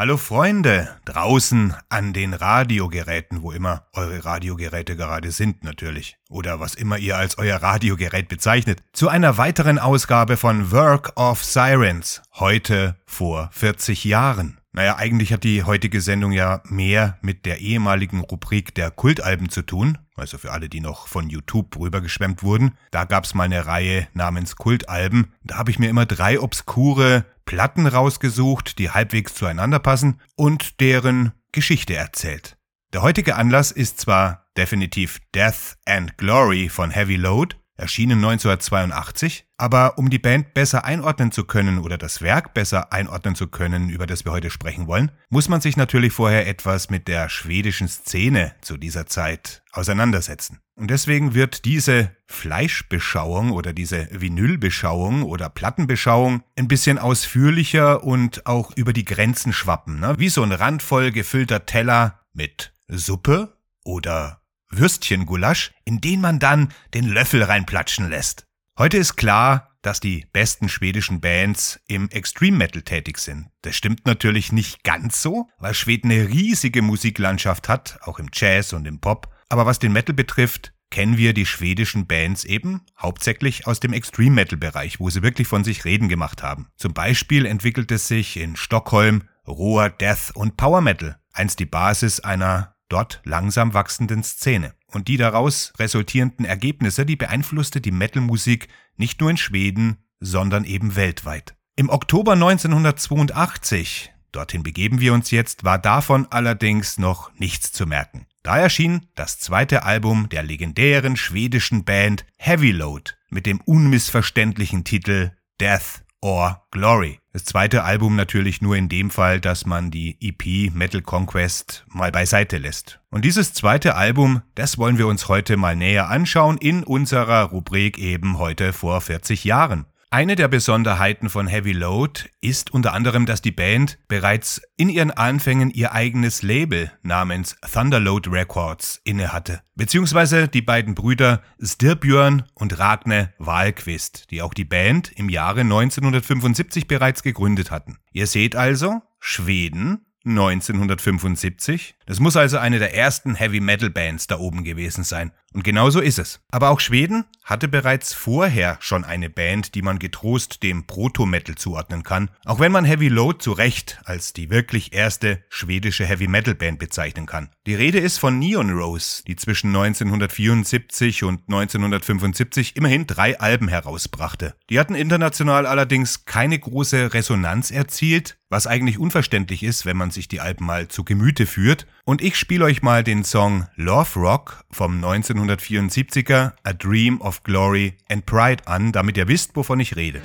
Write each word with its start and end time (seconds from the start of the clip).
Hallo 0.00 0.16
Freunde, 0.16 0.88
draußen 1.04 1.74
an 1.90 2.14
den 2.14 2.32
Radiogeräten, 2.32 3.42
wo 3.42 3.52
immer 3.52 3.84
eure 3.92 4.24
Radiogeräte 4.24 4.96
gerade 4.96 5.30
sind 5.30 5.62
natürlich, 5.62 6.16
oder 6.30 6.58
was 6.58 6.74
immer 6.74 6.96
ihr 6.96 7.18
als 7.18 7.36
euer 7.36 7.58
Radiogerät 7.58 8.26
bezeichnet, 8.26 8.82
zu 8.94 9.10
einer 9.10 9.36
weiteren 9.36 9.78
Ausgabe 9.78 10.38
von 10.38 10.72
Work 10.72 11.12
of 11.20 11.44
Sirens, 11.44 12.22
heute 12.36 12.96
vor 13.04 13.50
40 13.52 14.04
Jahren. 14.04 14.59
Naja, 14.72 14.96
eigentlich 14.96 15.32
hat 15.32 15.42
die 15.42 15.64
heutige 15.64 16.00
Sendung 16.00 16.30
ja 16.30 16.62
mehr 16.64 17.18
mit 17.22 17.44
der 17.44 17.58
ehemaligen 17.58 18.20
Rubrik 18.20 18.72
der 18.74 18.92
Kultalben 18.92 19.48
zu 19.48 19.62
tun, 19.62 19.98
also 20.14 20.38
für 20.38 20.52
alle, 20.52 20.68
die 20.68 20.80
noch 20.80 21.08
von 21.08 21.28
YouTube 21.28 21.76
rübergeschwemmt 21.76 22.44
wurden. 22.44 22.76
Da 22.92 23.04
gab's 23.04 23.34
mal 23.34 23.44
eine 23.44 23.66
Reihe 23.66 24.06
namens 24.14 24.54
Kultalben. 24.54 25.32
Da 25.42 25.56
habe 25.56 25.72
ich 25.72 25.80
mir 25.80 25.88
immer 25.88 26.06
drei 26.06 26.38
obskure 26.38 27.24
Platten 27.46 27.88
rausgesucht, 27.88 28.78
die 28.78 28.90
halbwegs 28.90 29.34
zueinander 29.34 29.80
passen 29.80 30.20
und 30.36 30.80
deren 30.80 31.32
Geschichte 31.50 31.96
erzählt. 31.96 32.56
Der 32.92 33.02
heutige 33.02 33.34
Anlass 33.34 33.72
ist 33.72 34.00
zwar 34.00 34.46
definitiv 34.56 35.20
Death 35.34 35.76
and 35.84 36.16
Glory 36.16 36.68
von 36.68 36.90
Heavy 36.90 37.16
Load, 37.16 37.56
erschienen 37.80 38.18
1982, 38.24 39.46
aber 39.56 39.98
um 39.98 40.10
die 40.10 40.18
Band 40.18 40.54
besser 40.54 40.84
einordnen 40.84 41.32
zu 41.32 41.44
können 41.44 41.78
oder 41.78 41.98
das 41.98 42.22
Werk 42.22 42.54
besser 42.54 42.92
einordnen 42.92 43.34
zu 43.34 43.48
können, 43.48 43.90
über 43.90 44.06
das 44.06 44.24
wir 44.24 44.32
heute 44.32 44.50
sprechen 44.50 44.86
wollen, 44.86 45.10
muss 45.28 45.48
man 45.48 45.60
sich 45.60 45.76
natürlich 45.76 46.12
vorher 46.12 46.46
etwas 46.46 46.90
mit 46.90 47.08
der 47.08 47.28
schwedischen 47.28 47.88
Szene 47.88 48.54
zu 48.60 48.76
dieser 48.76 49.06
Zeit 49.06 49.62
auseinandersetzen. 49.72 50.60
Und 50.76 50.90
deswegen 50.90 51.34
wird 51.34 51.66
diese 51.66 52.16
Fleischbeschauung 52.26 53.50
oder 53.50 53.72
diese 53.72 54.08
Vinylbeschauung 54.12 55.24
oder 55.24 55.50
Plattenbeschauung 55.50 56.42
ein 56.56 56.68
bisschen 56.68 56.98
ausführlicher 56.98 58.02
und 58.02 58.46
auch 58.46 58.72
über 58.76 58.92
die 58.92 59.04
Grenzen 59.04 59.52
schwappen, 59.52 60.00
ne? 60.00 60.14
wie 60.18 60.30
so 60.30 60.42
ein 60.42 60.52
randvoll 60.52 61.12
gefüllter 61.12 61.66
Teller 61.66 62.20
mit 62.32 62.72
Suppe 62.88 63.58
oder 63.84 64.39
Würstchengulasch, 64.70 65.72
in 65.84 66.00
den 66.00 66.20
man 66.20 66.38
dann 66.38 66.72
den 66.94 67.08
Löffel 67.08 67.42
reinplatschen 67.42 68.08
lässt. 68.08 68.44
Heute 68.78 68.96
ist 68.96 69.16
klar, 69.16 69.70
dass 69.82 70.00
die 70.00 70.26
besten 70.32 70.68
schwedischen 70.68 71.20
Bands 71.20 71.80
im 71.86 72.08
Extreme 72.10 72.56
Metal 72.56 72.82
tätig 72.82 73.18
sind. 73.18 73.48
Das 73.62 73.76
stimmt 73.76 74.06
natürlich 74.06 74.52
nicht 74.52 74.84
ganz 74.84 75.22
so, 75.22 75.48
weil 75.58 75.74
Schweden 75.74 76.10
eine 76.10 76.28
riesige 76.28 76.82
Musiklandschaft 76.82 77.68
hat, 77.68 77.98
auch 78.02 78.18
im 78.18 78.30
Jazz 78.32 78.72
und 78.72 78.86
im 78.86 79.00
Pop. 79.00 79.34
Aber 79.48 79.66
was 79.66 79.78
den 79.78 79.92
Metal 79.92 80.14
betrifft, 80.14 80.72
kennen 80.90 81.16
wir 81.16 81.32
die 81.32 81.46
schwedischen 81.46 82.06
Bands 82.06 82.44
eben 82.44 82.82
hauptsächlich 82.98 83.66
aus 83.66 83.80
dem 83.80 83.92
Extreme 83.92 84.34
Metal 84.34 84.58
Bereich, 84.58 85.00
wo 85.00 85.08
sie 85.08 85.22
wirklich 85.22 85.48
von 85.48 85.64
sich 85.64 85.84
reden 85.84 86.08
gemacht 86.08 86.42
haben. 86.42 86.68
Zum 86.76 86.92
Beispiel 86.92 87.46
entwickelte 87.46 87.98
sich 87.98 88.36
in 88.36 88.56
Stockholm 88.56 89.22
roher 89.46 89.88
Death 89.90 90.32
und 90.34 90.56
Power 90.56 90.80
Metal, 90.80 91.18
einst 91.32 91.58
die 91.58 91.66
Basis 91.66 92.20
einer 92.20 92.74
dort 92.90 93.22
langsam 93.24 93.72
wachsenden 93.72 94.22
Szene. 94.22 94.74
Und 94.86 95.08
die 95.08 95.16
daraus 95.16 95.72
resultierenden 95.78 96.44
Ergebnisse, 96.44 97.06
die 97.06 97.16
beeinflusste 97.16 97.80
die 97.80 97.92
Metalmusik 97.92 98.68
nicht 98.96 99.20
nur 99.20 99.30
in 99.30 99.36
Schweden, 99.36 100.04
sondern 100.18 100.64
eben 100.64 100.96
weltweit. 100.96 101.54
Im 101.76 101.88
Oktober 101.88 102.32
1982, 102.32 104.12
dorthin 104.32 104.62
begeben 104.62 105.00
wir 105.00 105.14
uns 105.14 105.30
jetzt, 105.30 105.64
war 105.64 105.78
davon 105.78 106.26
allerdings 106.30 106.98
noch 106.98 107.32
nichts 107.38 107.72
zu 107.72 107.86
merken. 107.86 108.26
Da 108.42 108.58
erschien 108.58 109.06
das 109.14 109.38
zweite 109.38 109.84
Album 109.84 110.28
der 110.28 110.42
legendären 110.42 111.16
schwedischen 111.16 111.84
Band 111.84 112.24
Heavy 112.36 112.72
Load 112.72 113.12
mit 113.28 113.46
dem 113.46 113.60
unmissverständlichen 113.60 114.84
Titel 114.84 115.32
Death 115.60 116.04
or 116.20 116.66
Glory. 116.70 117.19
Das 117.32 117.44
zweite 117.44 117.84
Album 117.84 118.16
natürlich 118.16 118.60
nur 118.60 118.74
in 118.74 118.88
dem 118.88 119.08
Fall, 119.08 119.40
dass 119.40 119.64
man 119.64 119.92
die 119.92 120.16
EP 120.20 120.74
Metal 120.74 121.00
Conquest 121.00 121.84
mal 121.88 122.10
beiseite 122.10 122.58
lässt. 122.58 122.98
Und 123.10 123.24
dieses 123.24 123.52
zweite 123.52 123.94
Album, 123.94 124.42
das 124.56 124.78
wollen 124.78 124.98
wir 124.98 125.06
uns 125.06 125.28
heute 125.28 125.56
mal 125.56 125.76
näher 125.76 126.08
anschauen 126.08 126.58
in 126.58 126.82
unserer 126.82 127.44
Rubrik 127.44 127.98
eben 127.98 128.38
heute 128.38 128.72
vor 128.72 129.00
40 129.00 129.44
Jahren. 129.44 129.86
Eine 130.12 130.34
der 130.34 130.48
Besonderheiten 130.48 131.30
von 131.30 131.46
Heavy 131.46 131.70
Load 131.70 132.22
ist 132.40 132.72
unter 132.74 132.94
anderem, 132.94 133.26
dass 133.26 133.42
die 133.42 133.52
Band 133.52 133.96
bereits 134.08 134.60
in 134.76 134.88
ihren 134.88 135.12
Anfängen 135.12 135.70
ihr 135.70 135.92
eigenes 135.92 136.42
Label 136.42 136.90
namens 137.04 137.56
Thunderload 137.72 138.28
Records 138.28 139.00
innehatte, 139.04 139.62
beziehungsweise 139.76 140.48
die 140.48 140.62
beiden 140.62 140.96
Brüder 140.96 141.42
Stirbjörn 141.62 142.42
und 142.54 142.76
Ragne 142.80 143.32
Wahlquist, 143.38 144.32
die 144.32 144.42
auch 144.42 144.52
die 144.52 144.64
Band 144.64 145.12
im 145.12 145.28
Jahre 145.28 145.60
1975 145.60 146.88
bereits 146.88 147.22
gegründet 147.22 147.70
hatten. 147.70 147.98
Ihr 148.10 148.26
seht 148.26 148.56
also, 148.56 149.02
Schweden 149.20 150.06
1975. 150.24 151.94
Das 152.06 152.20
muss 152.20 152.36
also 152.36 152.58
eine 152.58 152.78
der 152.78 152.94
ersten 152.94 153.34
Heavy 153.34 153.60
Metal 153.60 153.90
Bands 153.90 154.26
da 154.26 154.38
oben 154.38 154.64
gewesen 154.64 155.04
sein. 155.04 155.32
Und 155.52 155.64
genau 155.64 155.90
so 155.90 156.00
ist 156.00 156.18
es. 156.18 156.40
Aber 156.50 156.70
auch 156.70 156.78
Schweden 156.78 157.24
hatte 157.42 157.66
bereits 157.66 158.12
vorher 158.14 158.76
schon 158.80 159.04
eine 159.04 159.28
Band, 159.28 159.74
die 159.74 159.82
man 159.82 159.98
getrost 159.98 160.62
dem 160.62 160.86
Proto-Metal 160.86 161.56
zuordnen 161.56 162.04
kann, 162.04 162.30
auch 162.44 162.60
wenn 162.60 162.70
man 162.70 162.84
Heavy 162.84 163.08
Load 163.08 163.38
zu 163.40 163.50
Recht 163.52 164.00
als 164.04 164.32
die 164.32 164.50
wirklich 164.50 164.92
erste 164.92 165.42
schwedische 165.48 166.06
Heavy 166.06 166.28
Metal 166.28 166.54
Band 166.54 166.78
bezeichnen 166.78 167.26
kann. 167.26 167.50
Die 167.66 167.74
Rede 167.74 167.98
ist 167.98 168.18
von 168.18 168.38
Neon 168.38 168.70
Rose, 168.70 169.24
die 169.26 169.34
zwischen 169.34 169.68
1974 169.68 171.24
und 171.24 171.42
1975 171.48 172.76
immerhin 172.76 173.08
drei 173.08 173.40
Alben 173.40 173.66
herausbrachte. 173.66 174.54
Die 174.68 174.78
hatten 174.78 174.94
international 174.94 175.66
allerdings 175.66 176.24
keine 176.24 176.58
große 176.58 177.12
Resonanz 177.12 177.72
erzielt, 177.72 178.36
was 178.48 178.66
eigentlich 178.66 178.98
unverständlich 178.98 179.62
ist, 179.62 179.86
wenn 179.86 179.96
man 179.96 180.09
sich 180.10 180.28
die 180.28 180.40
Alben 180.40 180.66
mal 180.66 180.88
zu 180.88 181.04
Gemüte 181.04 181.46
führt. 181.46 181.86
Und 182.04 182.22
ich 182.22 182.36
spiele 182.36 182.64
euch 182.64 182.82
mal 182.82 183.04
den 183.04 183.24
Song 183.24 183.66
Love 183.76 184.18
Rock 184.18 184.64
vom 184.70 185.04
1974er 185.04 186.52
A 186.62 186.72
Dream 186.72 187.20
of 187.20 187.42
Glory 187.42 187.94
and 188.08 188.26
Pride 188.26 188.66
an, 188.66 188.92
damit 188.92 189.16
ihr 189.16 189.28
wisst, 189.28 189.56
wovon 189.56 189.80
ich 189.80 189.96
rede. 189.96 190.22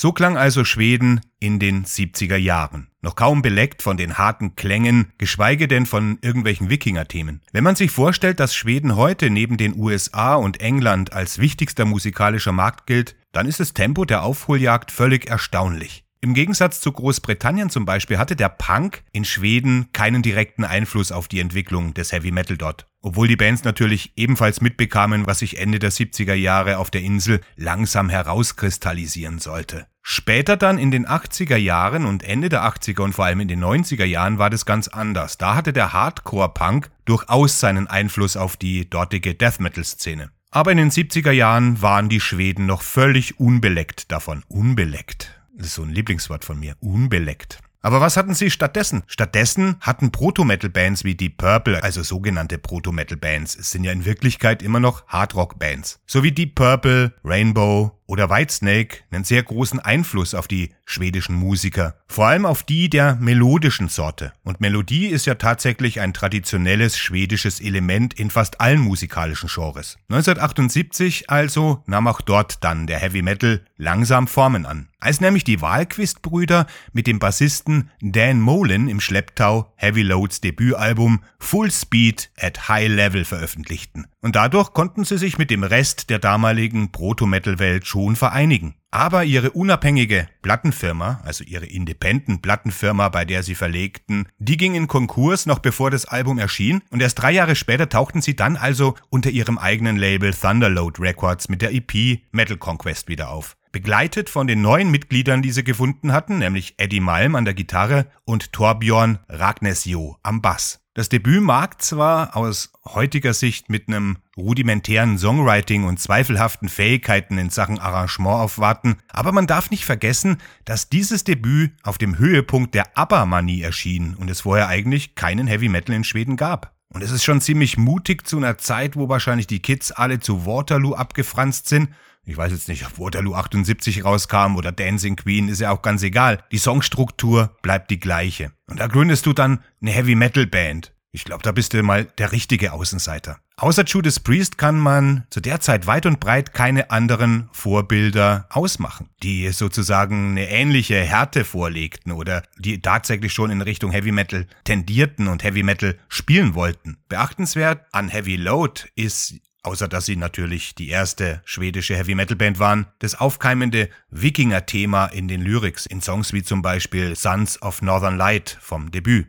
So 0.00 0.12
klang 0.12 0.36
also 0.36 0.62
Schweden 0.62 1.22
in 1.40 1.58
den 1.58 1.84
70er 1.84 2.36
Jahren. 2.36 2.86
Noch 3.02 3.16
kaum 3.16 3.42
beleckt 3.42 3.82
von 3.82 3.96
den 3.96 4.16
harten 4.16 4.54
Klängen, 4.54 5.12
geschweige 5.18 5.66
denn 5.66 5.86
von 5.86 6.20
irgendwelchen 6.22 6.70
Wikinger-Themen. 6.70 7.40
Wenn 7.50 7.64
man 7.64 7.74
sich 7.74 7.90
vorstellt, 7.90 8.38
dass 8.38 8.54
Schweden 8.54 8.94
heute 8.94 9.28
neben 9.28 9.56
den 9.56 9.76
USA 9.76 10.36
und 10.36 10.60
England 10.60 11.12
als 11.12 11.40
wichtigster 11.40 11.84
musikalischer 11.84 12.52
Markt 12.52 12.86
gilt, 12.86 13.16
dann 13.32 13.48
ist 13.48 13.58
das 13.58 13.74
Tempo 13.74 14.04
der 14.04 14.22
Aufholjagd 14.22 14.92
völlig 14.92 15.26
erstaunlich. 15.26 16.04
Im 16.20 16.34
Gegensatz 16.34 16.80
zu 16.80 16.90
Großbritannien 16.90 17.70
zum 17.70 17.84
Beispiel 17.84 18.18
hatte 18.18 18.34
der 18.34 18.48
Punk 18.48 19.04
in 19.12 19.24
Schweden 19.24 19.88
keinen 19.92 20.20
direkten 20.20 20.64
Einfluss 20.64 21.12
auf 21.12 21.28
die 21.28 21.38
Entwicklung 21.38 21.94
des 21.94 22.10
Heavy 22.10 22.32
Metal 22.32 22.56
dort. 22.56 22.86
Obwohl 23.02 23.28
die 23.28 23.36
Bands 23.36 23.62
natürlich 23.62 24.14
ebenfalls 24.16 24.60
mitbekamen, 24.60 25.28
was 25.28 25.38
sich 25.38 25.58
Ende 25.58 25.78
der 25.78 25.92
70er 25.92 26.34
Jahre 26.34 26.78
auf 26.78 26.90
der 26.90 27.02
Insel 27.02 27.40
langsam 27.54 28.08
herauskristallisieren 28.08 29.38
sollte. 29.38 29.86
Später 30.02 30.56
dann 30.56 30.78
in 30.78 30.90
den 30.90 31.06
80er 31.06 31.56
Jahren 31.56 32.04
und 32.04 32.24
Ende 32.24 32.48
der 32.48 32.64
80er 32.64 33.02
und 33.02 33.12
vor 33.12 33.26
allem 33.26 33.40
in 33.40 33.48
den 33.48 33.62
90er 33.62 34.04
Jahren 34.04 34.38
war 34.38 34.50
das 34.50 34.66
ganz 34.66 34.88
anders. 34.88 35.38
Da 35.38 35.54
hatte 35.54 35.72
der 35.72 35.92
Hardcore-Punk 35.92 36.90
durchaus 37.04 37.60
seinen 37.60 37.86
Einfluss 37.86 38.36
auf 38.36 38.56
die 38.56 38.90
dortige 38.90 39.34
Death 39.36 39.60
Metal-Szene. 39.60 40.30
Aber 40.50 40.72
in 40.72 40.78
den 40.78 40.90
70er 40.90 41.30
Jahren 41.30 41.80
waren 41.80 42.08
die 42.08 42.20
Schweden 42.20 42.66
noch 42.66 42.82
völlig 42.82 43.38
unbeleckt 43.38 44.10
davon. 44.10 44.42
Unbeleckt. 44.48 45.37
Das 45.58 45.66
ist 45.66 45.74
so 45.74 45.82
ein 45.82 45.90
Lieblingswort 45.90 46.44
von 46.44 46.60
mir. 46.60 46.76
Unbeleckt. 46.78 47.58
Aber 47.80 48.00
was 48.00 48.16
hatten 48.16 48.34
sie 48.34 48.50
stattdessen? 48.50 49.02
Stattdessen 49.08 49.76
hatten 49.80 50.12
Proto-Metal-Bands 50.12 51.02
wie 51.02 51.16
Deep 51.16 51.36
Purple, 51.36 51.82
also 51.82 52.02
sogenannte 52.02 52.58
Proto-Metal-Bands, 52.58 53.56
es 53.56 53.70
sind 53.70 53.84
ja 53.84 53.92
in 53.92 54.04
Wirklichkeit 54.04 54.62
immer 54.62 54.80
noch 54.80 55.06
Hardrock-Bands, 55.06 56.00
so 56.06 56.22
wie 56.22 56.32
Deep 56.32 56.54
Purple, 56.56 57.12
Rainbow, 57.24 57.97
oder 58.08 58.30
Whitesnake 58.30 59.02
einen 59.10 59.22
sehr 59.22 59.42
großen 59.42 59.78
Einfluss 59.78 60.34
auf 60.34 60.48
die 60.48 60.70
schwedischen 60.86 61.36
Musiker, 61.36 61.94
vor 62.08 62.26
allem 62.26 62.46
auf 62.46 62.62
die 62.62 62.88
der 62.88 63.16
melodischen 63.16 63.88
Sorte. 63.88 64.32
Und 64.42 64.60
Melodie 64.60 65.06
ist 65.06 65.26
ja 65.26 65.34
tatsächlich 65.34 66.00
ein 66.00 66.14
traditionelles 66.14 66.98
schwedisches 66.98 67.60
Element 67.60 68.14
in 68.14 68.30
fast 68.30 68.60
allen 68.60 68.80
musikalischen 68.80 69.50
Genres. 69.52 69.98
1978 70.08 71.28
also 71.30 71.82
nahm 71.86 72.08
auch 72.08 72.22
dort 72.22 72.64
dann 72.64 72.86
der 72.86 72.98
Heavy 72.98 73.20
Metal 73.20 73.60
langsam 73.76 74.26
Formen 74.26 74.64
an. 74.64 74.88
Als 75.00 75.20
nämlich 75.20 75.44
die 75.44 75.60
Wahlquist-Brüder 75.60 76.66
mit 76.92 77.06
dem 77.06 77.20
Bassisten 77.20 77.90
Dan 78.00 78.40
Molin 78.40 78.88
im 78.88 79.00
Schlepptau 79.00 79.72
Heavy 79.76 80.02
Loads 80.02 80.40
Debütalbum 80.40 81.22
Full 81.38 81.70
Speed 81.70 82.30
at 82.36 82.68
High 82.68 82.88
Level 82.88 83.24
veröffentlichten. 83.24 84.08
Und 84.20 84.34
dadurch 84.34 84.72
konnten 84.72 85.04
sie 85.04 85.18
sich 85.18 85.38
mit 85.38 85.50
dem 85.50 85.62
Rest 85.62 86.10
der 86.10 86.18
damaligen 86.18 86.90
Proto-Metal-Welt 86.90 87.86
vereinigen. 88.16 88.74
Aber 88.90 89.24
ihre 89.24 89.50
unabhängige 89.50 90.28
Plattenfirma, 90.40 91.20
also 91.24 91.44
ihre 91.44 91.66
Independent 91.66 92.40
Plattenfirma, 92.40 93.10
bei 93.10 93.24
der 93.24 93.42
sie 93.42 93.54
verlegten, 93.54 94.28
die 94.38 94.56
ging 94.56 94.74
in 94.74 94.88
Konkurs 94.88 95.44
noch 95.44 95.58
bevor 95.58 95.90
das 95.90 96.06
Album 96.06 96.38
erschien 96.38 96.82
und 96.90 97.02
erst 97.02 97.20
drei 97.20 97.32
Jahre 97.32 97.54
später 97.54 97.88
tauchten 97.88 98.22
sie 98.22 98.34
dann 98.36 98.56
also 98.56 98.94
unter 99.10 99.30
ihrem 99.30 99.58
eigenen 99.58 99.98
Label 99.98 100.32
Thunderload 100.32 101.02
Records 101.02 101.48
mit 101.48 101.60
der 101.60 101.74
EP 101.74 102.20
Metal 102.32 102.56
Conquest 102.56 103.08
wieder 103.08 103.30
auf. 103.30 103.56
Begleitet 103.72 104.30
von 104.30 104.46
den 104.46 104.62
neuen 104.62 104.90
Mitgliedern, 104.90 105.42
die 105.42 105.52
sie 105.52 105.64
gefunden 105.64 106.12
hatten, 106.12 106.38
nämlich 106.38 106.74
Eddie 106.78 107.00
Malm 107.00 107.34
an 107.34 107.44
der 107.44 107.54
Gitarre 107.54 108.06
und 108.24 108.52
Torbjörn 108.52 109.18
Ragnesjo 109.28 110.16
am 110.22 110.40
Bass. 110.40 110.80
Das 110.98 111.08
Debüt 111.08 111.40
mag 111.44 111.80
zwar 111.80 112.36
aus 112.36 112.72
heutiger 112.84 113.32
Sicht 113.32 113.70
mit 113.70 113.86
einem 113.86 114.18
rudimentären 114.36 115.16
Songwriting 115.16 115.84
und 115.84 116.00
zweifelhaften 116.00 116.68
Fähigkeiten 116.68 117.38
in 117.38 117.50
Sachen 117.50 117.78
Arrangement 117.78 118.40
aufwarten, 118.40 118.96
aber 119.06 119.30
man 119.30 119.46
darf 119.46 119.70
nicht 119.70 119.84
vergessen, 119.84 120.38
dass 120.64 120.88
dieses 120.88 121.22
Debüt 121.22 121.70
auf 121.84 121.98
dem 121.98 122.18
Höhepunkt 122.18 122.74
der 122.74 122.98
ABBA-Manie 122.98 123.62
erschien 123.62 124.16
und 124.16 124.28
es 124.28 124.40
vorher 124.40 124.66
eigentlich 124.66 125.14
keinen 125.14 125.46
Heavy 125.46 125.68
Metal 125.68 125.94
in 125.94 126.02
Schweden 126.02 126.36
gab. 126.36 126.74
Und 126.88 127.02
es 127.02 127.12
ist 127.12 127.22
schon 127.22 127.40
ziemlich 127.40 127.78
mutig 127.78 128.26
zu 128.26 128.36
einer 128.36 128.58
Zeit, 128.58 128.96
wo 128.96 129.08
wahrscheinlich 129.08 129.46
die 129.46 129.62
Kids 129.62 129.92
alle 129.92 130.18
zu 130.18 130.46
Waterloo 130.46 130.94
abgefranst 130.94 131.68
sind 131.68 131.90
ich 132.28 132.36
weiß 132.36 132.52
jetzt 132.52 132.68
nicht, 132.68 132.84
ob 132.84 132.98
Waterloo 132.98 133.34
78 133.34 134.04
rauskam 134.04 134.56
oder 134.56 134.70
Dancing 134.70 135.16
Queen, 135.16 135.48
ist 135.48 135.60
ja 135.60 135.70
auch 135.70 135.80
ganz 135.80 136.02
egal. 136.02 136.44
Die 136.52 136.58
Songstruktur 136.58 137.56
bleibt 137.62 137.90
die 137.90 137.98
gleiche. 137.98 138.52
Und 138.66 138.80
da 138.80 138.86
gründest 138.86 139.24
du 139.24 139.32
dann 139.32 139.60
eine 139.80 139.92
Heavy 139.92 140.14
Metal 140.14 140.46
Band. 140.46 140.92
Ich 141.10 141.24
glaube, 141.24 141.42
da 141.42 141.52
bist 141.52 141.72
du 141.72 141.82
mal 141.82 142.04
der 142.04 142.32
richtige 142.32 142.74
Außenseiter. 142.74 143.38
Außer 143.56 143.84
Judas 143.84 144.20
Priest 144.20 144.58
kann 144.58 144.78
man 144.78 145.24
zu 145.30 145.40
der 145.40 145.58
Zeit 145.60 145.86
weit 145.86 146.04
und 146.04 146.20
breit 146.20 146.52
keine 146.52 146.90
anderen 146.90 147.48
Vorbilder 147.50 148.46
ausmachen, 148.50 149.08
die 149.22 149.48
sozusagen 149.48 150.32
eine 150.32 150.50
ähnliche 150.50 150.96
Härte 150.96 151.44
vorlegten 151.44 152.12
oder 152.12 152.42
die 152.58 152.82
tatsächlich 152.82 153.32
schon 153.32 153.50
in 153.50 153.62
Richtung 153.62 153.90
Heavy 153.90 154.12
Metal 154.12 154.46
tendierten 154.64 155.28
und 155.28 155.42
Heavy 155.42 155.62
Metal 155.62 155.98
spielen 156.08 156.54
wollten. 156.54 156.98
Beachtenswert 157.08 157.86
an 157.90 158.08
Heavy 158.08 158.36
Load 158.36 158.82
ist 158.94 159.40
außer 159.62 159.88
dass 159.88 160.06
sie 160.06 160.16
natürlich 160.16 160.74
die 160.74 160.88
erste 160.88 161.42
schwedische 161.44 161.96
Heavy 161.96 162.14
Metal 162.14 162.36
Band 162.36 162.58
waren, 162.58 162.86
das 162.98 163.14
aufkeimende 163.14 163.88
Wikinger-Thema 164.10 165.06
in 165.06 165.28
den 165.28 165.42
Lyrics 165.42 165.86
in 165.86 166.00
Songs 166.00 166.32
wie 166.32 166.42
zum 166.42 166.62
Beispiel 166.62 167.14
Sons 167.16 167.60
of 167.62 167.82
Northern 167.82 168.16
Light 168.16 168.56
vom 168.60 168.90
Debüt. 168.90 169.26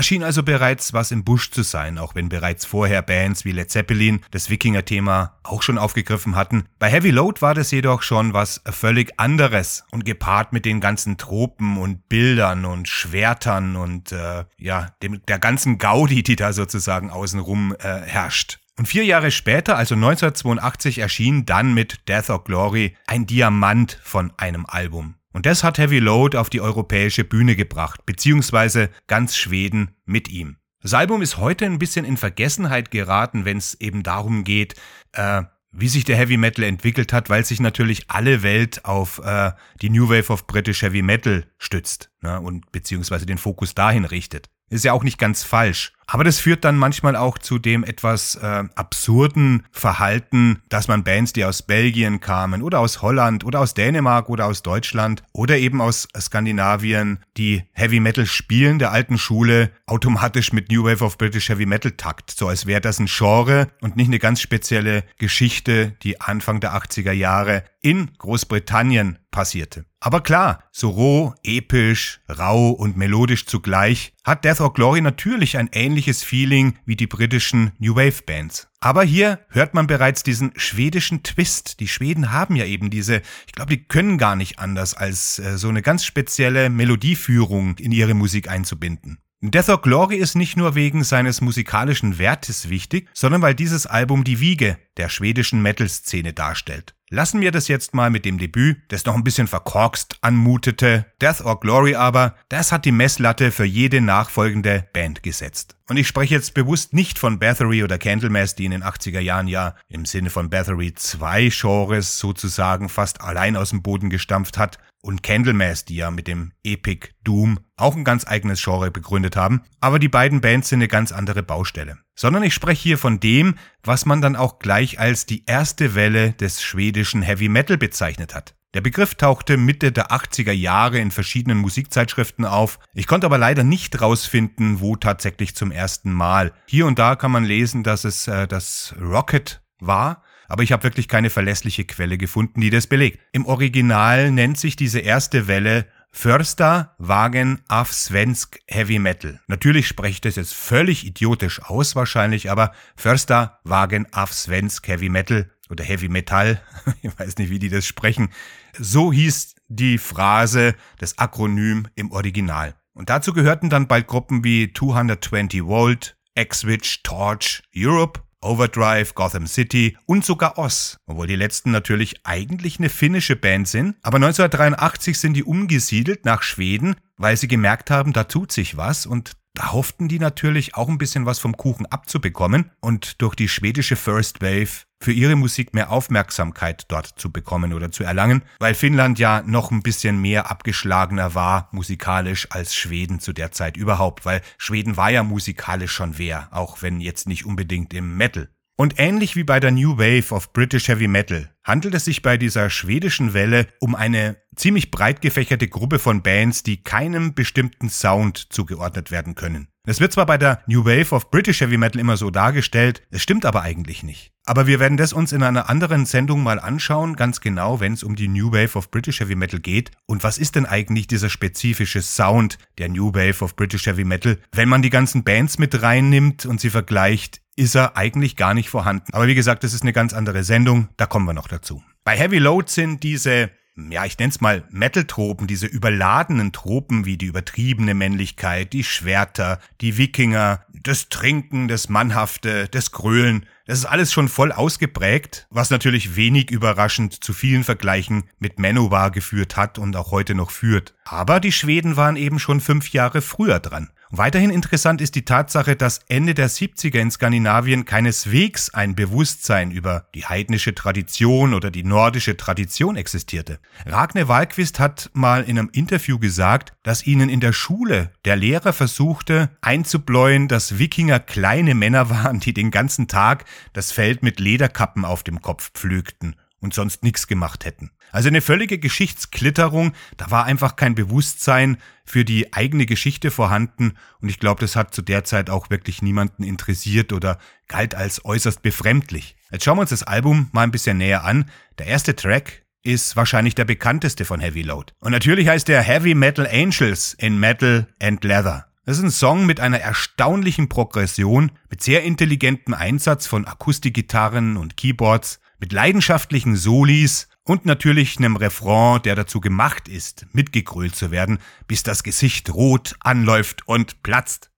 Da 0.00 0.04
schien 0.04 0.22
also 0.22 0.42
bereits 0.42 0.94
was 0.94 1.10
im 1.10 1.24
Busch 1.24 1.50
zu 1.50 1.62
sein, 1.62 1.98
auch 1.98 2.14
wenn 2.14 2.30
bereits 2.30 2.64
vorher 2.64 3.02
Bands 3.02 3.44
wie 3.44 3.52
Led 3.52 3.70
Zeppelin 3.70 4.22
das 4.30 4.48
Wikinger-Thema 4.48 5.38
auch 5.42 5.60
schon 5.60 5.76
aufgegriffen 5.76 6.36
hatten. 6.36 6.64
Bei 6.78 6.88
Heavy 6.88 7.10
Load 7.10 7.42
war 7.42 7.52
das 7.52 7.70
jedoch 7.70 8.00
schon 8.00 8.32
was 8.32 8.62
völlig 8.64 9.20
anderes 9.20 9.84
und 9.90 10.06
gepaart 10.06 10.54
mit 10.54 10.64
den 10.64 10.80
ganzen 10.80 11.18
Tropen 11.18 11.76
und 11.76 12.08
Bildern 12.08 12.64
und 12.64 12.88
Schwertern 12.88 13.76
und 13.76 14.10
äh, 14.12 14.46
ja, 14.56 14.86
dem, 15.02 15.20
der 15.26 15.38
ganzen 15.38 15.76
Gaudi, 15.76 16.22
die 16.22 16.36
da 16.36 16.54
sozusagen 16.54 17.10
außenrum 17.10 17.76
äh, 17.78 18.00
herrscht. 18.00 18.58
Und 18.78 18.86
vier 18.86 19.04
Jahre 19.04 19.30
später, 19.30 19.76
also 19.76 19.96
1982, 19.96 20.96
erschien 20.96 21.44
dann 21.44 21.74
mit 21.74 22.08
Death 22.08 22.30
or 22.30 22.42
Glory 22.42 22.96
ein 23.06 23.26
Diamant 23.26 24.00
von 24.02 24.32
einem 24.38 24.64
Album. 24.64 25.16
Und 25.32 25.46
das 25.46 25.62
hat 25.62 25.78
Heavy 25.78 25.98
Load 25.98 26.36
auf 26.36 26.50
die 26.50 26.60
europäische 26.60 27.24
Bühne 27.24 27.56
gebracht, 27.56 28.04
beziehungsweise 28.04 28.90
ganz 29.06 29.36
Schweden 29.36 29.96
mit 30.04 30.28
ihm. 30.28 30.56
Das 30.82 30.94
Album 30.94 31.22
ist 31.22 31.36
heute 31.36 31.66
ein 31.66 31.78
bisschen 31.78 32.04
in 32.04 32.16
Vergessenheit 32.16 32.90
geraten, 32.90 33.44
wenn 33.44 33.58
es 33.58 33.74
eben 33.80 34.02
darum 34.02 34.44
geht, 34.44 34.74
äh, 35.12 35.42
wie 35.72 35.88
sich 35.88 36.04
der 36.04 36.16
Heavy 36.16 36.36
Metal 36.36 36.64
entwickelt 36.64 37.12
hat, 37.12 37.30
weil 37.30 37.44
sich 37.44 37.60
natürlich 37.60 38.04
alle 38.08 38.42
Welt 38.42 38.84
auf 38.84 39.20
äh, 39.24 39.52
die 39.82 39.90
New 39.90 40.08
Wave 40.08 40.32
of 40.32 40.46
British 40.46 40.82
Heavy 40.82 41.02
Metal 41.02 41.46
stützt 41.58 42.10
ne, 42.22 42.40
und 42.40 42.72
beziehungsweise 42.72 43.26
den 43.26 43.38
Fokus 43.38 43.74
dahin 43.74 44.04
richtet. 44.04 44.48
Ist 44.68 44.84
ja 44.84 44.92
auch 44.92 45.04
nicht 45.04 45.18
ganz 45.18 45.44
falsch. 45.44 45.92
Aber 46.12 46.24
das 46.24 46.40
führt 46.40 46.64
dann 46.64 46.76
manchmal 46.76 47.14
auch 47.14 47.38
zu 47.38 47.60
dem 47.60 47.84
etwas 47.84 48.34
äh, 48.34 48.64
absurden 48.74 49.62
Verhalten, 49.70 50.60
dass 50.68 50.88
man 50.88 51.04
Bands, 51.04 51.32
die 51.32 51.44
aus 51.44 51.62
Belgien 51.62 52.18
kamen 52.18 52.62
oder 52.62 52.80
aus 52.80 53.00
Holland 53.00 53.44
oder 53.44 53.60
aus 53.60 53.74
Dänemark 53.74 54.28
oder 54.28 54.46
aus 54.46 54.64
Deutschland 54.64 55.22
oder 55.32 55.56
eben 55.56 55.80
aus 55.80 56.08
Skandinavien, 56.18 57.20
die 57.36 57.62
Heavy 57.74 58.00
Metal 58.00 58.26
spielen 58.26 58.80
der 58.80 58.90
alten 58.90 59.18
Schule, 59.18 59.70
automatisch 59.86 60.52
mit 60.52 60.68
New 60.68 60.82
Wave 60.82 61.04
of 61.04 61.16
British 61.16 61.48
Heavy 61.48 61.64
Metal 61.64 61.92
takt. 61.92 62.32
So 62.32 62.48
als 62.48 62.66
wäre 62.66 62.80
das 62.80 62.98
ein 62.98 63.06
Genre 63.06 63.68
und 63.80 63.94
nicht 63.94 64.08
eine 64.08 64.18
ganz 64.18 64.40
spezielle 64.40 65.04
Geschichte, 65.16 65.92
die 66.02 66.20
Anfang 66.20 66.58
der 66.58 66.74
80er 66.74 67.12
Jahre 67.12 67.62
in 67.82 68.10
Großbritannien 68.18 69.18
passierte. 69.30 69.84
Aber 70.00 70.22
klar, 70.22 70.64
so 70.72 70.88
roh, 70.88 71.34
episch, 71.44 72.20
rau 72.28 72.70
und 72.70 72.96
melodisch 72.96 73.46
zugleich 73.46 74.14
hat 74.24 74.44
Death 74.44 74.60
or 74.60 74.72
Glory 74.72 75.02
natürlich 75.02 75.58
ein 75.58 75.68
ähnliches 75.72 75.99
Feeling 76.08 76.78
wie 76.84 76.96
die 76.96 77.06
britischen 77.06 77.72
New 77.78 77.94
Wave 77.94 78.22
Bands. 78.24 78.68
Aber 78.80 79.02
hier 79.02 79.40
hört 79.50 79.74
man 79.74 79.86
bereits 79.86 80.22
diesen 80.22 80.52
schwedischen 80.56 81.22
Twist. 81.22 81.80
Die 81.80 81.88
Schweden 81.88 82.32
haben 82.32 82.56
ja 82.56 82.64
eben 82.64 82.90
diese, 82.90 83.22
ich 83.46 83.52
glaube, 83.52 83.76
die 83.76 83.84
können 83.84 84.18
gar 84.18 84.36
nicht 84.36 84.58
anders, 84.58 84.94
als 84.94 85.38
äh, 85.38 85.58
so 85.58 85.68
eine 85.68 85.82
ganz 85.82 86.04
spezielle 86.04 86.70
Melodieführung 86.70 87.76
in 87.78 87.92
ihre 87.92 88.14
Musik 88.14 88.48
einzubinden. 88.48 89.18
Death 89.42 89.70
or 89.70 89.80
Glory 89.80 90.16
ist 90.16 90.34
nicht 90.34 90.58
nur 90.58 90.74
wegen 90.74 91.02
seines 91.02 91.40
musikalischen 91.40 92.18
Wertes 92.18 92.68
wichtig, 92.68 93.08
sondern 93.14 93.40
weil 93.40 93.54
dieses 93.54 93.86
Album 93.86 94.22
die 94.22 94.38
Wiege 94.38 94.76
der 94.98 95.08
schwedischen 95.08 95.62
Metal-Szene 95.62 96.34
darstellt. 96.34 96.94
Lassen 97.12 97.40
wir 97.40 97.50
das 97.50 97.66
jetzt 97.66 97.92
mal 97.92 98.08
mit 98.08 98.24
dem 98.24 98.38
Debüt, 98.38 98.82
das 98.86 99.04
noch 99.04 99.16
ein 99.16 99.24
bisschen 99.24 99.48
verkorkst 99.48 100.18
anmutete. 100.20 101.06
Death 101.20 101.40
or 101.44 101.58
Glory 101.58 101.96
aber, 101.96 102.36
das 102.48 102.70
hat 102.70 102.84
die 102.84 102.92
Messlatte 102.92 103.50
für 103.50 103.64
jede 103.64 104.00
nachfolgende 104.00 104.86
Band 104.92 105.24
gesetzt. 105.24 105.74
Und 105.88 105.96
ich 105.96 106.06
spreche 106.06 106.36
jetzt 106.36 106.54
bewusst 106.54 106.94
nicht 106.94 107.18
von 107.18 107.40
Bathory 107.40 107.82
oder 107.82 107.98
Candlemass, 107.98 108.54
die 108.54 108.64
in 108.64 108.70
den 108.70 108.84
80er 108.84 109.18
Jahren 109.18 109.48
ja 109.48 109.74
im 109.88 110.04
Sinne 110.04 110.30
von 110.30 110.50
Bathory 110.50 110.94
zwei 110.94 111.48
Genres 111.48 112.20
sozusagen 112.20 112.88
fast 112.88 113.20
allein 113.20 113.56
aus 113.56 113.70
dem 113.70 113.82
Boden 113.82 114.08
gestampft 114.08 114.56
hat, 114.56 114.78
und 115.02 115.22
Candlemass, 115.22 115.84
die 115.84 115.96
ja 115.96 116.10
mit 116.10 116.26
dem 116.26 116.52
Epic 116.64 117.08
Doom 117.24 117.60
auch 117.76 117.96
ein 117.96 118.04
ganz 118.04 118.26
eigenes 118.26 118.62
Genre 118.62 118.90
begründet 118.90 119.36
haben, 119.36 119.62
aber 119.80 119.98
die 119.98 120.08
beiden 120.08 120.40
Bands 120.40 120.68
sind 120.68 120.78
eine 120.78 120.88
ganz 120.88 121.12
andere 121.12 121.42
Baustelle. 121.42 121.98
Sondern 122.14 122.42
ich 122.42 122.54
spreche 122.54 122.82
hier 122.82 122.98
von 122.98 123.20
dem, 123.20 123.54
was 123.82 124.04
man 124.04 124.20
dann 124.20 124.36
auch 124.36 124.58
gleich 124.58 124.98
als 124.98 125.26
die 125.26 125.44
erste 125.46 125.94
Welle 125.94 126.32
des 126.32 126.62
schwedischen 126.62 127.22
Heavy 127.22 127.48
Metal 127.48 127.78
bezeichnet 127.78 128.34
hat. 128.34 128.54
Der 128.72 128.82
Begriff 128.82 129.16
tauchte 129.16 129.56
Mitte 129.56 129.90
der 129.90 130.12
80er 130.12 130.52
Jahre 130.52 131.00
in 131.00 131.10
verschiedenen 131.10 131.58
Musikzeitschriften 131.58 132.44
auf. 132.44 132.78
Ich 132.94 133.08
konnte 133.08 133.26
aber 133.26 133.36
leider 133.36 133.64
nicht 133.64 134.00
rausfinden, 134.00 134.78
wo 134.78 134.94
tatsächlich 134.94 135.56
zum 135.56 135.72
ersten 135.72 136.12
Mal. 136.12 136.52
Hier 136.66 136.86
und 136.86 137.00
da 137.00 137.16
kann 137.16 137.32
man 137.32 137.44
lesen, 137.44 137.82
dass 137.82 138.04
es 138.04 138.28
äh, 138.28 138.46
das 138.46 138.94
Rocket 139.00 139.60
war, 139.80 140.22
aber 140.50 140.64
ich 140.64 140.72
habe 140.72 140.82
wirklich 140.82 141.06
keine 141.06 141.30
verlässliche 141.30 141.84
Quelle 141.84 142.18
gefunden, 142.18 142.60
die 142.60 142.70
das 142.70 142.88
belegt. 142.88 143.20
Im 143.32 143.46
Original 143.46 144.32
nennt 144.32 144.58
sich 144.58 144.74
diese 144.74 144.98
erste 144.98 145.46
Welle 145.46 145.86
Förster 146.10 146.96
Wagen 146.98 147.60
auf 147.68 147.92
Svensk 147.92 148.58
Heavy 148.66 148.98
Metal. 148.98 149.38
Natürlich 149.46 149.86
spreche 149.86 150.10
ich 150.10 150.20
das 150.20 150.34
jetzt 150.34 150.52
völlig 150.52 151.06
idiotisch 151.06 151.62
aus 151.62 151.94
wahrscheinlich, 151.94 152.50
aber 152.50 152.72
Förster 152.96 153.60
Wagen 153.62 154.08
auf 154.12 154.32
Svensk 154.32 154.88
Heavy 154.88 155.08
Metal 155.08 155.48
oder 155.70 155.84
Heavy 155.84 156.08
Metal, 156.08 156.60
ich 157.02 157.16
weiß 157.16 157.38
nicht, 157.38 157.50
wie 157.50 157.60
die 157.60 157.68
das 157.68 157.86
sprechen. 157.86 158.30
So 158.76 159.12
hieß 159.12 159.54
die 159.68 159.98
Phrase, 159.98 160.74
das 160.98 161.16
Akronym 161.18 161.86
im 161.94 162.10
Original. 162.10 162.74
Und 162.92 163.08
dazu 163.08 163.32
gehörten 163.32 163.70
dann 163.70 163.86
bald 163.86 164.08
Gruppen 164.08 164.42
wie 164.42 164.72
220 164.72 165.64
Volt, 165.64 166.16
X-Witch, 166.34 167.04
Torch, 167.04 167.62
Europe 167.76 168.20
Overdrive, 168.42 169.14
Gotham 169.14 169.46
City 169.46 169.96
und 170.06 170.24
sogar 170.24 170.58
Oz, 170.58 170.96
obwohl 171.06 171.26
die 171.26 171.36
letzten 171.36 171.70
natürlich 171.70 172.20
eigentlich 172.24 172.78
eine 172.78 172.88
finnische 172.88 173.36
Band 173.36 173.68
sind. 173.68 173.96
Aber 174.02 174.16
1983 174.16 175.18
sind 175.18 175.34
die 175.34 175.44
umgesiedelt 175.44 176.24
nach 176.24 176.42
Schweden, 176.42 176.96
weil 177.16 177.36
sie 177.36 177.48
gemerkt 177.48 177.90
haben, 177.90 178.12
da 178.12 178.24
tut 178.24 178.52
sich 178.52 178.76
was 178.76 179.06
und 179.06 179.32
da 179.54 179.72
hofften 179.72 180.08
die 180.08 180.18
natürlich 180.18 180.74
auch 180.76 180.88
ein 180.88 180.98
bisschen 180.98 181.26
was 181.26 181.38
vom 181.38 181.56
Kuchen 181.56 181.86
abzubekommen 181.86 182.70
und 182.80 183.20
durch 183.20 183.34
die 183.34 183.48
schwedische 183.48 183.96
First 183.96 184.40
Wave 184.40 184.84
für 185.02 185.12
ihre 185.12 185.34
Musik 185.34 185.74
mehr 185.74 185.90
Aufmerksamkeit 185.90 186.84
dort 186.88 187.06
zu 187.06 187.32
bekommen 187.32 187.72
oder 187.72 187.90
zu 187.90 188.04
erlangen, 188.04 188.42
weil 188.58 188.74
Finnland 188.74 189.18
ja 189.18 189.42
noch 189.42 189.70
ein 189.70 189.82
bisschen 189.82 190.20
mehr 190.20 190.50
abgeschlagener 190.50 191.34
war 191.34 191.68
musikalisch 191.72 192.48
als 192.50 192.74
Schweden 192.74 193.18
zu 193.18 193.32
der 193.32 193.50
Zeit 193.50 193.76
überhaupt, 193.76 194.24
weil 194.24 194.42
Schweden 194.58 194.96
war 194.96 195.10
ja 195.10 195.22
musikalisch 195.22 195.92
schon 195.92 196.18
wer, 196.18 196.48
auch 196.52 196.82
wenn 196.82 197.00
jetzt 197.00 197.26
nicht 197.26 197.46
unbedingt 197.46 197.94
im 197.94 198.16
Metal. 198.16 198.48
Und 198.80 198.94
ähnlich 198.96 199.36
wie 199.36 199.44
bei 199.44 199.60
der 199.60 199.72
New 199.72 199.98
Wave 199.98 200.34
of 200.34 200.54
British 200.54 200.88
Heavy 200.88 201.06
Metal 201.06 201.50
handelt 201.64 201.92
es 201.92 202.06
sich 202.06 202.22
bei 202.22 202.38
dieser 202.38 202.70
schwedischen 202.70 203.34
Welle 203.34 203.66
um 203.78 203.94
eine 203.94 204.38
ziemlich 204.56 204.90
breit 204.90 205.20
gefächerte 205.20 205.68
Gruppe 205.68 205.98
von 205.98 206.22
Bands, 206.22 206.62
die 206.62 206.82
keinem 206.82 207.34
bestimmten 207.34 207.90
Sound 207.90 208.38
zugeordnet 208.50 209.10
werden 209.10 209.34
können. 209.34 209.68
Es 209.86 210.00
wird 210.00 210.14
zwar 210.14 210.24
bei 210.24 210.38
der 210.38 210.62
New 210.66 210.86
Wave 210.86 211.14
of 211.14 211.30
British 211.30 211.60
Heavy 211.60 211.76
Metal 211.76 212.00
immer 212.00 212.16
so 212.16 212.30
dargestellt, 212.30 213.02
es 213.10 213.22
stimmt 213.22 213.44
aber 213.44 213.60
eigentlich 213.60 214.02
nicht. 214.02 214.32
Aber 214.46 214.66
wir 214.66 214.80
werden 214.80 214.96
das 214.96 215.12
uns 215.12 215.32
in 215.32 215.42
einer 215.42 215.68
anderen 215.68 216.06
Sendung 216.06 216.42
mal 216.42 216.58
anschauen, 216.58 217.16
ganz 217.16 217.42
genau, 217.42 217.80
wenn 217.80 217.92
es 217.92 218.02
um 218.02 218.16
die 218.16 218.28
New 218.28 218.50
Wave 218.50 218.78
of 218.78 218.90
British 218.90 219.20
Heavy 219.20 219.34
Metal 219.34 219.60
geht. 219.60 219.90
Und 220.06 220.24
was 220.24 220.38
ist 220.38 220.56
denn 220.56 220.64
eigentlich 220.64 221.06
dieser 221.06 221.28
spezifische 221.28 222.00
Sound 222.00 222.56
der 222.78 222.88
New 222.88 223.12
Wave 223.12 223.44
of 223.44 223.56
British 223.56 223.84
Heavy 223.84 224.04
Metal, 224.04 224.38
wenn 224.52 224.70
man 224.70 224.80
die 224.80 224.90
ganzen 224.90 225.22
Bands 225.22 225.58
mit 225.58 225.82
reinnimmt 225.82 226.46
und 226.46 226.62
sie 226.62 226.70
vergleicht 226.70 227.42
ist 227.60 227.74
er 227.74 227.96
eigentlich 227.96 228.36
gar 228.36 228.54
nicht 228.54 228.70
vorhanden. 228.70 229.12
Aber 229.12 229.26
wie 229.26 229.34
gesagt, 229.34 229.64
das 229.64 229.74
ist 229.74 229.82
eine 229.82 229.92
ganz 229.92 230.14
andere 230.14 230.44
Sendung, 230.44 230.88
da 230.96 231.04
kommen 231.04 231.26
wir 231.26 231.34
noch 231.34 231.46
dazu. 231.46 231.82
Bei 232.04 232.16
Heavy 232.16 232.38
Load 232.38 232.70
sind 232.70 233.02
diese 233.02 233.50
ja, 233.88 234.04
ich 234.04 234.18
nenne 234.18 234.30
es 234.30 234.40
mal 234.40 234.64
Metal-Tropen, 234.70 235.46
diese 235.46 235.66
überladenen 235.66 236.52
Tropen 236.52 237.06
wie 237.06 237.16
die 237.16 237.26
übertriebene 237.26 237.94
Männlichkeit, 237.94 238.72
die 238.72 238.84
Schwerter, 238.84 239.58
die 239.80 239.96
Wikinger, 239.96 240.64
das 240.82 241.08
Trinken, 241.08 241.68
das 241.68 241.88
Mannhafte, 241.88 242.68
das 242.68 242.90
Grölen, 242.90 243.46
das 243.66 243.78
ist 243.78 243.84
alles 243.86 244.12
schon 244.12 244.28
voll 244.28 244.52
ausgeprägt, 244.52 245.46
was 245.50 245.70
natürlich 245.70 246.16
wenig 246.16 246.50
überraschend 246.50 247.22
zu 247.24 247.32
vielen 247.32 247.64
Vergleichen 247.64 248.24
mit 248.38 248.58
Manowar 248.58 249.10
geführt 249.10 249.56
hat 249.56 249.78
und 249.78 249.96
auch 249.96 250.10
heute 250.10 250.34
noch 250.34 250.50
führt. 250.50 250.94
Aber 251.04 251.40
die 251.40 251.52
Schweden 251.52 251.96
waren 251.96 252.16
eben 252.16 252.38
schon 252.38 252.60
fünf 252.60 252.90
Jahre 252.90 253.22
früher 253.22 253.60
dran. 253.60 253.90
Weiterhin 254.12 254.50
interessant 254.50 255.00
ist 255.00 255.14
die 255.14 255.24
Tatsache, 255.24 255.76
dass 255.76 256.00
Ende 256.08 256.34
der 256.34 256.50
70er 256.50 256.98
in 256.98 257.12
Skandinavien 257.12 257.84
keineswegs 257.84 258.74
ein 258.74 258.96
Bewusstsein 258.96 259.70
über 259.70 260.08
die 260.16 260.26
heidnische 260.26 260.74
Tradition 260.74 261.54
oder 261.54 261.70
die 261.70 261.84
nordische 261.84 262.36
Tradition 262.36 262.96
existierte. 262.96 263.60
Ragne 263.86 264.26
Wahlquist 264.26 264.80
hat 264.80 265.10
mal 265.12 265.44
in 265.44 265.60
einem 265.60 265.70
Interview 265.72 266.18
gesagt, 266.18 266.72
dass 266.82 267.06
ihnen 267.06 267.28
in 267.28 267.38
der 267.38 267.52
Schule 267.52 268.10
der 268.24 268.34
Lehrer 268.34 268.72
versuchte 268.72 269.50
einzubläuen, 269.60 270.48
dass 270.48 270.80
Wikinger 270.80 271.20
kleine 271.20 271.76
Männer 271.76 272.10
waren, 272.10 272.40
die 272.40 272.52
den 272.52 272.72
ganzen 272.72 273.06
Tag 273.06 273.44
das 273.74 273.92
Feld 273.92 274.24
mit 274.24 274.40
Lederkappen 274.40 275.04
auf 275.04 275.22
dem 275.22 275.40
Kopf 275.40 275.70
pflügten 275.72 276.34
und 276.60 276.74
sonst 276.74 277.02
nichts 277.02 277.26
gemacht 277.26 277.64
hätten. 277.64 277.90
Also 278.12 278.28
eine 278.28 278.40
völlige 278.40 278.78
Geschichtsklitterung, 278.78 279.92
da 280.16 280.30
war 280.30 280.44
einfach 280.44 280.76
kein 280.76 280.94
Bewusstsein 280.94 281.78
für 282.04 282.24
die 282.24 282.52
eigene 282.52 282.86
Geschichte 282.86 283.30
vorhanden 283.30 283.94
und 284.20 284.28
ich 284.28 284.38
glaube, 284.38 284.60
das 284.60 284.76
hat 284.76 284.94
zu 284.94 285.02
der 285.02 285.24
Zeit 285.24 285.48
auch 285.48 285.70
wirklich 285.70 286.02
niemanden 286.02 286.42
interessiert 286.42 287.12
oder 287.12 287.38
galt 287.68 287.94
als 287.94 288.24
äußerst 288.24 288.62
befremdlich. 288.62 289.36
Jetzt 289.50 289.64
schauen 289.64 289.76
wir 289.76 289.82
uns 289.82 289.90
das 289.90 290.02
Album 290.02 290.48
mal 290.52 290.62
ein 290.62 290.72
bisschen 290.72 290.98
näher 290.98 291.24
an. 291.24 291.50
Der 291.78 291.86
erste 291.86 292.16
Track 292.16 292.64
ist 292.82 293.16
wahrscheinlich 293.16 293.54
der 293.54 293.64
bekannteste 293.64 294.24
von 294.24 294.40
Heavy 294.40 294.62
Load. 294.62 294.92
Und 295.00 295.12
natürlich 295.12 295.48
heißt 295.48 295.68
der 295.68 295.82
Heavy 295.82 296.14
Metal 296.14 296.46
Angels 296.46 297.14
in 297.14 297.38
Metal 297.38 297.86
and 298.00 298.24
Leather. 298.24 298.66
Das 298.86 298.98
ist 298.98 299.04
ein 299.04 299.10
Song 299.10 299.46
mit 299.46 299.60
einer 299.60 299.78
erstaunlichen 299.78 300.68
Progression, 300.68 301.52
mit 301.68 301.82
sehr 301.82 302.02
intelligentem 302.02 302.74
Einsatz 302.74 303.26
von 303.26 303.46
Akustikgitarren 303.46 304.56
und 304.56 304.76
Keyboards, 304.76 305.39
mit 305.60 305.72
leidenschaftlichen 305.72 306.56
Solis 306.56 307.28
und 307.44 307.66
natürlich 307.66 308.18
einem 308.18 308.36
Refrain, 308.36 309.02
der 309.02 309.14
dazu 309.14 309.40
gemacht 309.40 309.88
ist, 309.88 310.26
mitgegrölt 310.32 310.96
zu 310.96 311.10
werden, 311.10 311.38
bis 311.68 311.82
das 311.82 312.02
Gesicht 312.02 312.52
rot 312.52 312.96
anläuft 313.00 313.68
und 313.68 314.02
platzt. 314.02 314.50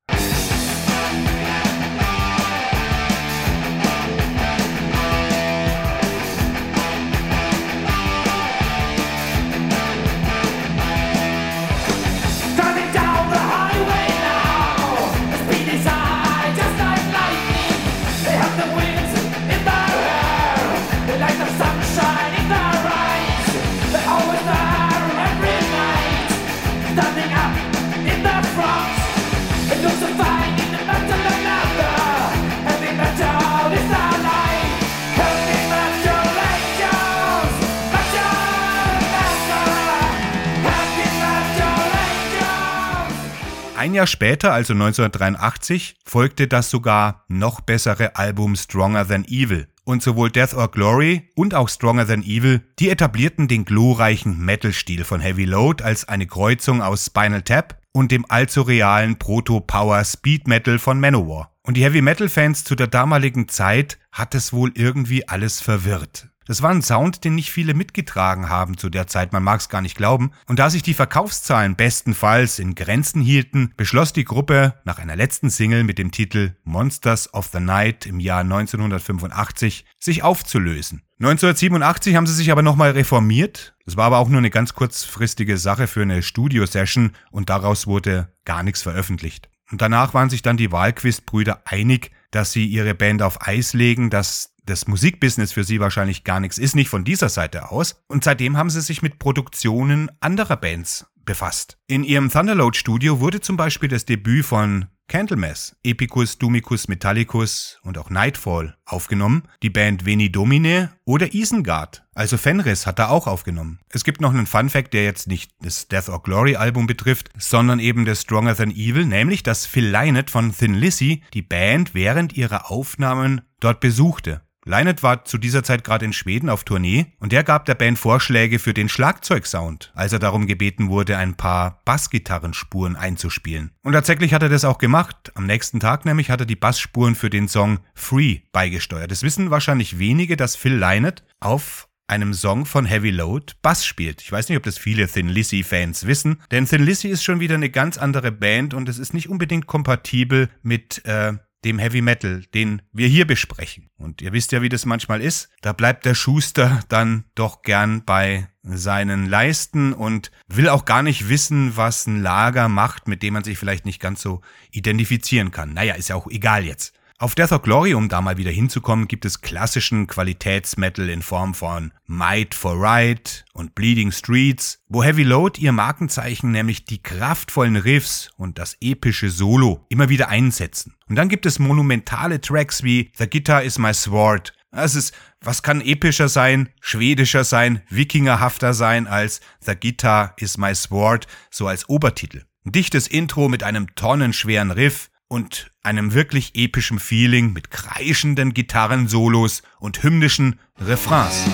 Ein 43.82 43.94
Jahr 43.94 44.06
später, 44.06 44.52
also 44.52 44.74
1983, 44.74 45.96
folgte 46.04 46.46
das 46.46 46.70
sogar 46.70 47.24
noch 47.26 47.60
bessere 47.60 48.14
Album 48.14 48.54
Stronger 48.54 49.08
Than 49.08 49.24
Evil. 49.24 49.66
Und 49.82 50.04
sowohl 50.04 50.30
Death 50.30 50.54
or 50.54 50.70
Glory 50.70 51.30
und 51.34 51.52
auch 51.52 51.68
Stronger 51.68 52.06
Than 52.06 52.22
Evil, 52.22 52.62
die 52.78 52.90
etablierten 52.90 53.48
den 53.48 53.64
glorreichen 53.64 54.38
Metal-Stil 54.38 55.02
von 55.02 55.20
Heavy 55.20 55.46
Load 55.46 55.82
als 55.82 56.06
eine 56.06 56.28
Kreuzung 56.28 56.80
aus 56.80 57.06
Spinal 57.06 57.42
Tap 57.42 57.76
und 57.90 58.12
dem 58.12 58.24
allzu 58.28 58.62
realen 58.62 59.18
Proto-Power 59.18 60.04
Speed 60.04 60.46
Metal 60.46 60.78
von 60.78 61.00
Manowar. 61.00 61.50
Und 61.64 61.76
die 61.76 61.82
Heavy 61.82 62.02
Metal 62.02 62.28
Fans 62.28 62.62
zu 62.62 62.76
der 62.76 62.86
damaligen 62.86 63.48
Zeit 63.48 63.98
hat 64.12 64.36
es 64.36 64.52
wohl 64.52 64.70
irgendwie 64.76 65.26
alles 65.26 65.60
verwirrt. 65.60 66.28
Das 66.46 66.62
war 66.62 66.70
ein 66.70 66.82
Sound, 66.82 67.24
den 67.24 67.34
nicht 67.34 67.50
viele 67.50 67.74
mitgetragen 67.74 68.48
haben 68.48 68.76
zu 68.76 68.90
der 68.90 69.06
Zeit, 69.06 69.32
man 69.32 69.42
mag 69.42 69.60
es 69.60 69.68
gar 69.68 69.80
nicht 69.80 69.96
glauben. 69.96 70.32
Und 70.46 70.58
da 70.58 70.70
sich 70.70 70.82
die 70.82 70.94
Verkaufszahlen 70.94 71.76
bestenfalls 71.76 72.58
in 72.58 72.74
Grenzen 72.74 73.22
hielten, 73.22 73.72
beschloss 73.76 74.12
die 74.12 74.24
Gruppe 74.24 74.74
nach 74.84 74.98
einer 74.98 75.16
letzten 75.16 75.50
Single 75.50 75.84
mit 75.84 75.98
dem 75.98 76.10
Titel 76.10 76.56
Monsters 76.64 77.32
of 77.34 77.50
the 77.52 77.60
Night 77.60 78.06
im 78.06 78.20
Jahr 78.20 78.40
1985 78.40 79.84
sich 79.98 80.22
aufzulösen. 80.22 81.02
1987 81.20 82.16
haben 82.16 82.26
sie 82.26 82.34
sich 82.34 82.50
aber 82.50 82.62
nochmal 82.62 82.90
reformiert. 82.90 83.76
Das 83.84 83.96
war 83.96 84.06
aber 84.06 84.18
auch 84.18 84.28
nur 84.28 84.38
eine 84.38 84.50
ganz 84.50 84.74
kurzfristige 84.74 85.56
Sache 85.56 85.86
für 85.86 86.02
eine 86.02 86.22
Studio-Session 86.22 87.12
und 87.30 87.48
daraus 87.48 87.86
wurde 87.86 88.32
gar 88.44 88.64
nichts 88.64 88.82
veröffentlicht. 88.82 89.48
Und 89.70 89.80
danach 89.80 90.14
waren 90.14 90.30
sich 90.30 90.42
dann 90.42 90.56
die 90.56 90.72
Wahlquist-Brüder 90.72 91.62
einig, 91.64 92.10
dass 92.32 92.52
sie 92.52 92.66
ihre 92.66 92.94
Band 92.94 93.22
auf 93.22 93.46
Eis 93.46 93.72
legen, 93.72 94.10
dass 94.10 94.51
das 94.64 94.86
Musikbusiness 94.86 95.52
für 95.52 95.64
sie 95.64 95.80
wahrscheinlich 95.80 96.24
gar 96.24 96.40
nichts 96.40 96.58
ist, 96.58 96.74
nicht 96.74 96.88
von 96.88 97.04
dieser 97.04 97.28
Seite 97.28 97.70
aus. 97.70 98.02
Und 98.08 98.24
seitdem 98.24 98.56
haben 98.56 98.70
sie 98.70 98.80
sich 98.80 99.02
mit 99.02 99.18
Produktionen 99.18 100.10
anderer 100.20 100.56
Bands 100.56 101.06
befasst. 101.24 101.78
In 101.86 102.04
ihrem 102.04 102.30
Thunderload 102.30 102.76
Studio 102.76 103.20
wurde 103.20 103.40
zum 103.40 103.56
Beispiel 103.56 103.88
das 103.88 104.04
Debüt 104.04 104.44
von 104.44 104.86
Candlemass, 105.08 105.76
Epicus, 105.82 106.38
Dumicus, 106.38 106.88
Metallicus 106.88 107.78
und 107.82 107.98
auch 107.98 108.08
Nightfall 108.08 108.76
aufgenommen, 108.86 109.42
die 109.62 109.68
Band 109.68 110.06
Veni 110.06 110.32
Domine 110.32 110.92
oder 111.04 111.34
Isengard, 111.34 112.02
also 112.14 112.36
Fenris 112.36 112.86
hat 112.86 112.98
er 112.98 113.10
auch 113.10 113.26
aufgenommen. 113.26 113.80
Es 113.88 114.04
gibt 114.04 114.20
noch 114.20 114.30
einen 114.30 114.46
Fun 114.46 114.70
Fact, 114.70 114.94
der 114.94 115.04
jetzt 115.04 115.28
nicht 115.28 115.52
das 115.60 115.88
Death 115.88 116.08
or 116.08 116.22
Glory 116.22 116.56
Album 116.56 116.86
betrifft, 116.86 117.30
sondern 117.38 117.78
eben 117.78 118.04
das 118.04 118.22
Stronger 118.22 118.56
Than 118.56 118.70
Evil, 118.70 119.04
nämlich 119.04 119.42
dass 119.42 119.66
Phil 119.66 119.88
Lynott 119.88 120.30
von 120.30 120.54
Thin 120.56 120.74
Lizzy 120.74 121.22
die 121.34 121.42
Band 121.42 121.94
während 121.94 122.34
ihrer 122.34 122.70
Aufnahmen 122.70 123.42
dort 123.60 123.80
besuchte. 123.80 124.42
Lynott 124.64 125.02
war 125.02 125.24
zu 125.24 125.38
dieser 125.38 125.64
Zeit 125.64 125.82
gerade 125.82 126.04
in 126.04 126.12
Schweden 126.12 126.48
auf 126.48 126.62
Tournee 126.64 127.06
und 127.18 127.32
er 127.32 127.42
gab 127.42 127.64
der 127.64 127.74
Band 127.74 127.98
Vorschläge 127.98 128.58
für 128.58 128.72
den 128.72 128.88
Schlagzeugsound, 128.88 129.92
als 129.94 130.12
er 130.12 130.20
darum 130.20 130.46
gebeten 130.46 130.88
wurde, 130.88 131.16
ein 131.18 131.34
paar 131.34 131.82
Bassgitarrenspuren 131.84 132.94
einzuspielen. 132.94 133.72
Und 133.82 133.94
tatsächlich 133.94 134.34
hat 134.34 134.42
er 134.42 134.48
das 134.48 134.64
auch 134.64 134.78
gemacht. 134.78 135.32
Am 135.34 135.46
nächsten 135.46 135.80
Tag 135.80 136.04
nämlich 136.04 136.30
hat 136.30 136.40
er 136.40 136.46
die 136.46 136.56
Bassspuren 136.56 137.16
für 137.16 137.30
den 137.30 137.48
Song 137.48 137.80
Free 137.94 138.40
beigesteuert. 138.52 139.10
Es 139.10 139.24
wissen 139.24 139.50
wahrscheinlich 139.50 139.98
wenige, 139.98 140.36
dass 140.36 140.54
Phil 140.54 140.74
Lynott 140.74 141.24
auf 141.40 141.88
einem 142.06 142.34
Song 142.34 142.66
von 142.66 142.84
Heavy 142.84 143.10
Load 143.10 143.54
Bass 143.62 143.84
spielt. 143.84 144.20
Ich 144.20 144.30
weiß 144.30 144.48
nicht, 144.48 144.58
ob 144.58 144.64
das 144.64 144.78
viele 144.78 145.08
Thin 145.08 145.28
Lizzy 145.28 145.62
Fans 145.62 146.06
wissen, 146.06 146.40
denn 146.50 146.66
Thin 146.66 146.84
Lizzy 146.84 147.08
ist 147.08 147.24
schon 147.24 147.40
wieder 147.40 147.54
eine 147.54 147.70
ganz 147.70 147.96
andere 147.98 148.30
Band 148.30 148.74
und 148.74 148.88
es 148.88 148.98
ist 148.98 149.14
nicht 149.14 149.28
unbedingt 149.28 149.66
kompatibel 149.66 150.50
mit 150.62 151.04
äh, 151.06 151.32
dem 151.64 151.78
Heavy 151.78 152.00
Metal, 152.00 152.44
den 152.54 152.82
wir 152.92 153.08
hier 153.08 153.26
besprechen. 153.26 153.90
Und 153.96 154.20
ihr 154.22 154.32
wisst 154.32 154.52
ja, 154.52 154.62
wie 154.62 154.68
das 154.68 154.84
manchmal 154.84 155.20
ist. 155.20 155.48
Da 155.60 155.72
bleibt 155.72 156.04
der 156.04 156.14
Schuster 156.14 156.80
dann 156.88 157.24
doch 157.34 157.62
gern 157.62 158.04
bei 158.04 158.48
seinen 158.62 159.26
Leisten 159.26 159.92
und 159.92 160.30
will 160.48 160.68
auch 160.68 160.84
gar 160.84 161.02
nicht 161.02 161.28
wissen, 161.28 161.76
was 161.76 162.06
ein 162.06 162.22
Lager 162.22 162.68
macht, 162.68 163.08
mit 163.08 163.22
dem 163.22 163.34
man 163.34 163.44
sich 163.44 163.58
vielleicht 163.58 163.84
nicht 163.86 164.00
ganz 164.00 164.22
so 164.22 164.40
identifizieren 164.70 165.50
kann. 165.50 165.74
Naja, 165.74 165.94
ist 165.94 166.08
ja 166.08 166.16
auch 166.16 166.28
egal 166.28 166.64
jetzt. 166.64 166.94
Auf 167.22 167.36
Death 167.36 167.52
of 167.52 167.62
Glory, 167.62 167.94
um 167.94 168.08
da 168.08 168.20
mal 168.20 168.36
wieder 168.36 168.50
hinzukommen, 168.50 169.06
gibt 169.06 169.24
es 169.24 169.42
klassischen 169.42 170.08
Qualitätsmetal 170.08 171.08
in 171.08 171.22
Form 171.22 171.54
von 171.54 171.92
Might 172.04 172.52
for 172.52 172.74
Right 172.74 173.44
und 173.52 173.76
Bleeding 173.76 174.10
Streets, 174.10 174.82
wo 174.88 175.04
Heavy 175.04 175.22
Load 175.22 175.60
ihr 175.60 175.70
Markenzeichen, 175.70 176.50
nämlich 176.50 176.84
die 176.84 177.00
kraftvollen 177.00 177.76
Riffs 177.76 178.32
und 178.36 178.58
das 178.58 178.76
epische 178.80 179.30
Solo, 179.30 179.86
immer 179.88 180.08
wieder 180.08 180.30
einsetzen. 180.30 180.96
Und 181.08 181.14
dann 181.14 181.28
gibt 181.28 181.46
es 181.46 181.60
monumentale 181.60 182.40
Tracks 182.40 182.82
wie 182.82 183.12
The 183.16 183.30
Guitar 183.30 183.62
is 183.62 183.78
My 183.78 183.94
Sword. 183.94 184.52
Das 184.72 184.96
ist, 184.96 185.14
was 185.40 185.62
kann 185.62 185.80
epischer 185.80 186.28
sein, 186.28 186.70
schwedischer 186.80 187.44
sein, 187.44 187.82
wikingerhafter 187.88 188.74
sein 188.74 189.06
als 189.06 189.40
The 189.60 189.76
Guitar 189.76 190.34
is 190.38 190.58
My 190.58 190.74
Sword, 190.74 191.28
so 191.52 191.68
als 191.68 191.88
Obertitel. 191.88 192.46
Ein 192.64 192.72
dichtes 192.72 193.06
Intro 193.06 193.48
mit 193.48 193.62
einem 193.62 193.94
tonnenschweren 193.94 194.72
Riff, 194.72 195.11
und 195.32 195.70
einem 195.82 196.12
wirklich 196.12 196.54
epischen 196.56 196.98
Feeling 196.98 197.54
mit 197.54 197.70
kreischenden 197.70 198.52
Gitarrensolos 198.52 199.62
und 199.78 200.02
hymnischen 200.02 200.60
Refrains. 200.78 201.46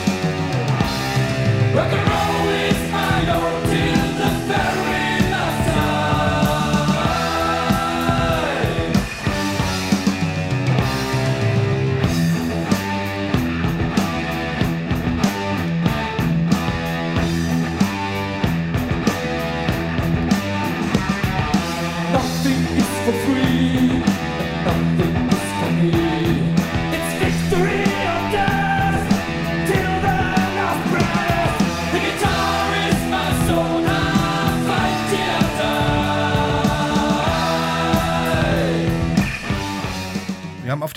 Wir 1.72 2.27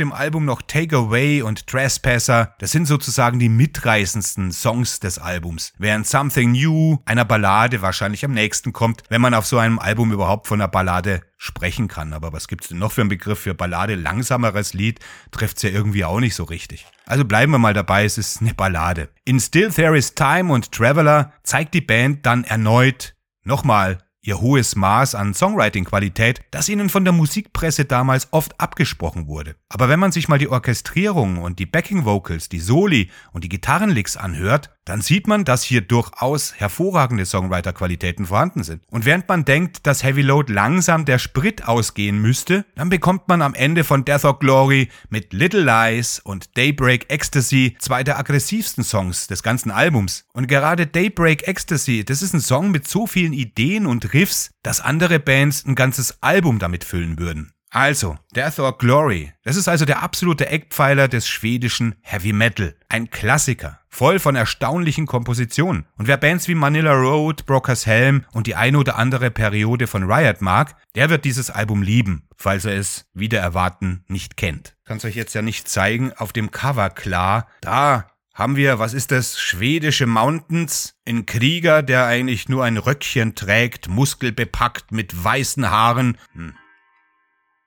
dem 0.01 0.11
Album 0.11 0.45
noch 0.45 0.63
Take 0.63 0.95
Away 0.97 1.43
und 1.43 1.67
Trespasser. 1.67 2.55
Das 2.57 2.71
sind 2.71 2.87
sozusagen 2.87 3.37
die 3.37 3.49
mitreißendsten 3.49 4.51
Songs 4.51 4.99
des 4.99 5.19
Albums. 5.19 5.73
Während 5.77 6.07
Something 6.07 6.51
New 6.51 6.97
einer 7.05 7.23
Ballade 7.23 7.81
wahrscheinlich 7.83 8.25
am 8.25 8.33
nächsten 8.33 8.73
kommt, 8.73 9.03
wenn 9.09 9.21
man 9.21 9.35
auf 9.35 9.45
so 9.45 9.59
einem 9.59 9.77
Album 9.77 10.11
überhaupt 10.11 10.47
von 10.47 10.59
einer 10.59 10.67
Ballade 10.67 11.21
sprechen 11.37 11.87
kann. 11.87 12.13
Aber 12.13 12.33
was 12.33 12.47
gibt's 12.47 12.67
denn 12.69 12.79
noch 12.79 12.91
für 12.91 13.01
einen 13.01 13.09
Begriff 13.09 13.39
für 13.39 13.53
Ballade? 13.53 13.95
Langsameres 13.95 14.73
Lied 14.73 14.99
trifft's 15.29 15.61
ja 15.61 15.69
irgendwie 15.69 16.03
auch 16.03 16.19
nicht 16.19 16.35
so 16.35 16.45
richtig. 16.45 16.87
Also 17.05 17.23
bleiben 17.23 17.51
wir 17.51 17.59
mal 17.59 17.73
dabei, 17.75 18.03
es 18.03 18.17
ist 18.17 18.41
eine 18.41 18.55
Ballade. 18.55 19.09
In 19.23 19.39
Still 19.39 19.71
There 19.71 19.95
Is 19.95 20.15
Time 20.15 20.51
und 20.51 20.71
Traveler 20.71 21.31
zeigt 21.43 21.75
die 21.75 21.81
Band 21.81 22.25
dann 22.25 22.43
erneut 22.43 23.15
nochmal 23.43 23.99
ihr 24.21 24.39
hohes 24.39 24.75
Maß 24.75 25.15
an 25.15 25.33
Songwriting-Qualität, 25.33 26.41
das 26.51 26.69
ihnen 26.69 26.89
von 26.89 27.03
der 27.03 27.13
Musikpresse 27.13 27.85
damals 27.85 28.27
oft 28.31 28.59
abgesprochen 28.59 29.27
wurde. 29.27 29.55
Aber 29.69 29.89
wenn 29.89 29.99
man 29.99 30.11
sich 30.11 30.27
mal 30.27 30.37
die 30.37 30.49
Orchestrierung 30.49 31.39
und 31.39 31.59
die 31.59 31.65
Backing-Vocals, 31.65 32.49
die 32.49 32.59
Soli 32.59 33.09
und 33.31 33.43
die 33.43 33.49
Gitarrenlicks 33.49 34.17
anhört, 34.17 34.69
dann 34.85 35.01
sieht 35.01 35.27
man, 35.27 35.45
dass 35.45 35.63
hier 35.63 35.81
durchaus 35.81 36.53
hervorragende 36.55 37.25
Songwriter-Qualitäten 37.25 38.25
vorhanden 38.25 38.63
sind. 38.63 38.83
Und 38.89 39.05
während 39.05 39.27
man 39.29 39.45
denkt, 39.45 39.85
dass 39.85 40.03
Heavy 40.03 40.21
Load 40.21 40.51
langsam 40.51 41.05
der 41.05 41.19
Sprit 41.19 41.67
ausgehen 41.67 42.21
müsste, 42.21 42.65
dann 42.75 42.89
bekommt 42.89 43.27
man 43.27 43.41
am 43.41 43.53
Ende 43.53 43.83
von 43.83 44.05
Death 44.05 44.25
or 44.25 44.39
Glory 44.39 44.89
mit 45.09 45.33
Little 45.33 45.63
Lies 45.63 46.19
und 46.19 46.57
Daybreak 46.57 47.11
Ecstasy 47.11 47.75
zwei 47.79 48.03
der 48.03 48.17
aggressivsten 48.17 48.83
Songs 48.83 49.27
des 49.27 49.43
ganzen 49.43 49.71
Albums. 49.71 50.25
Und 50.33 50.47
gerade 50.47 50.87
Daybreak 50.87 51.47
Ecstasy, 51.47 52.03
das 52.03 52.21
ist 52.21 52.33
ein 52.33 52.41
Song 52.41 52.71
mit 52.71 52.87
so 52.87 53.07
vielen 53.07 53.33
Ideen 53.33 53.85
und 53.85 54.13
Riffs, 54.13 54.51
dass 54.63 54.81
andere 54.81 55.19
Bands 55.19 55.65
ein 55.65 55.75
ganzes 55.75 56.21
Album 56.21 56.59
damit 56.59 56.83
füllen 56.83 57.19
würden. 57.19 57.53
Also, 57.73 58.17
Death 58.35 58.59
or 58.59 58.77
Glory. 58.77 59.31
Das 59.43 59.55
ist 59.55 59.69
also 59.69 59.85
der 59.85 60.03
absolute 60.03 60.45
Eckpfeiler 60.47 61.07
des 61.07 61.25
schwedischen 61.29 61.95
Heavy 62.01 62.33
Metal. 62.33 62.75
Ein 62.89 63.09
Klassiker. 63.09 63.79
Voll 63.87 64.19
von 64.19 64.35
erstaunlichen 64.35 65.05
Kompositionen. 65.05 65.85
Und 65.97 66.07
wer 66.07 66.17
Bands 66.17 66.49
wie 66.49 66.55
Manila 66.55 66.91
Road, 66.91 67.45
Brokers 67.45 67.85
Helm 67.85 68.25
und 68.33 68.47
die 68.47 68.55
eine 68.55 68.77
oder 68.77 68.97
andere 68.97 69.31
Periode 69.31 69.87
von 69.87 70.03
Riot 70.03 70.41
mag, 70.41 70.75
der 70.95 71.09
wird 71.09 71.23
dieses 71.23 71.49
Album 71.49 71.81
lieben, 71.81 72.27
falls 72.35 72.65
er 72.65 72.75
es 72.75 73.05
wieder 73.13 73.39
erwarten 73.39 74.03
nicht 74.09 74.35
kennt. 74.35 74.75
Kann's 74.83 75.05
euch 75.05 75.15
jetzt 75.15 75.33
ja 75.33 75.41
nicht 75.41 75.69
zeigen, 75.69 76.11
auf 76.11 76.33
dem 76.33 76.51
Cover 76.51 76.89
klar. 76.89 77.47
Da 77.61 78.07
haben 78.33 78.57
wir, 78.57 78.79
was 78.79 78.93
ist 78.93 79.11
das, 79.11 79.39
schwedische 79.39 80.07
Mountains, 80.07 80.95
ein 81.07 81.25
Krieger, 81.25 81.83
der 81.83 82.05
eigentlich 82.05 82.49
nur 82.49 82.65
ein 82.65 82.77
Röckchen 82.77 83.35
trägt, 83.35 83.87
muskelbepackt 83.87 84.91
mit 84.91 85.23
weißen 85.23 85.71
Haaren. 85.71 86.17
Hm 86.33 86.53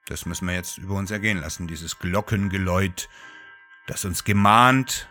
das 0.07 0.25
müssen 0.25 0.47
wir 0.47 0.55
jetzt 0.55 0.77
über 0.77 0.95
uns 0.95 1.11
ergehen 1.11 1.39
lassen, 1.39 1.67
dieses 1.67 1.99
Glockengeläut, 1.99 3.09
das 3.87 4.05
uns 4.05 4.23
gemahnt, 4.23 5.07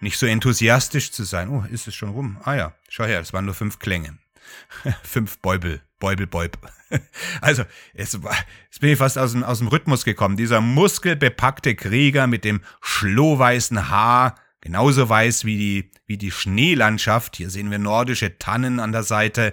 nicht 0.00 0.18
so 0.18 0.26
enthusiastisch 0.26 1.12
zu 1.12 1.24
sein. 1.24 1.48
Oh, 1.48 1.64
ist 1.70 1.88
es 1.88 1.94
schon 1.94 2.10
rum? 2.10 2.38
Ah 2.44 2.54
ja, 2.54 2.74
schau 2.88 3.04
her, 3.04 3.20
es 3.20 3.32
waren 3.32 3.46
nur 3.46 3.54
fünf 3.54 3.78
Klänge. 3.78 4.18
fünf 5.02 5.38
Bäubel, 5.38 5.80
Bäubel, 5.98 6.26
Bäub. 6.26 6.58
also, 7.40 7.64
es 7.94 8.22
war, 8.22 8.36
jetzt 8.64 8.80
bin 8.80 8.90
ich 8.90 8.98
fast 8.98 9.18
aus 9.18 9.32
dem, 9.32 9.42
aus 9.42 9.58
dem 9.58 9.68
Rhythmus 9.68 10.04
gekommen. 10.04 10.36
Dieser 10.36 10.60
muskelbepackte 10.60 11.74
Krieger 11.74 12.26
mit 12.26 12.44
dem 12.44 12.60
schlohweißen 12.82 13.88
Haar, 13.88 14.36
genauso 14.60 15.08
weiß 15.08 15.44
wie 15.44 15.56
die, 15.56 15.90
wie 16.06 16.18
die 16.18 16.30
Schneelandschaft. 16.30 17.36
Hier 17.36 17.50
sehen 17.50 17.70
wir 17.70 17.78
nordische 17.78 18.38
Tannen 18.38 18.78
an 18.78 18.92
der 18.92 19.02
Seite. 19.02 19.52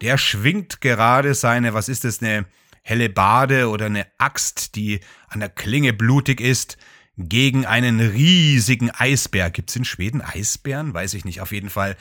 Der 0.00 0.18
schwingt 0.18 0.80
gerade 0.80 1.34
seine, 1.34 1.74
was 1.74 1.88
ist 1.88 2.04
das, 2.04 2.22
eine, 2.22 2.46
helle 2.82 3.08
Bade 3.08 3.68
oder 3.68 3.86
eine 3.86 4.06
Axt, 4.18 4.74
die 4.76 5.00
an 5.28 5.40
der 5.40 5.48
Klinge 5.48 5.92
blutig 5.92 6.40
ist, 6.40 6.76
gegen 7.16 7.66
einen 7.66 8.00
riesigen 8.00 8.90
Eisbär. 8.90 9.50
Gibt's 9.50 9.76
in 9.76 9.84
Schweden 9.84 10.20
Eisbären? 10.20 10.94
Weiß 10.94 11.14
ich 11.14 11.24
nicht. 11.24 11.40
Auf 11.40 11.52
jeden 11.52 11.70
Fall. 11.70 11.96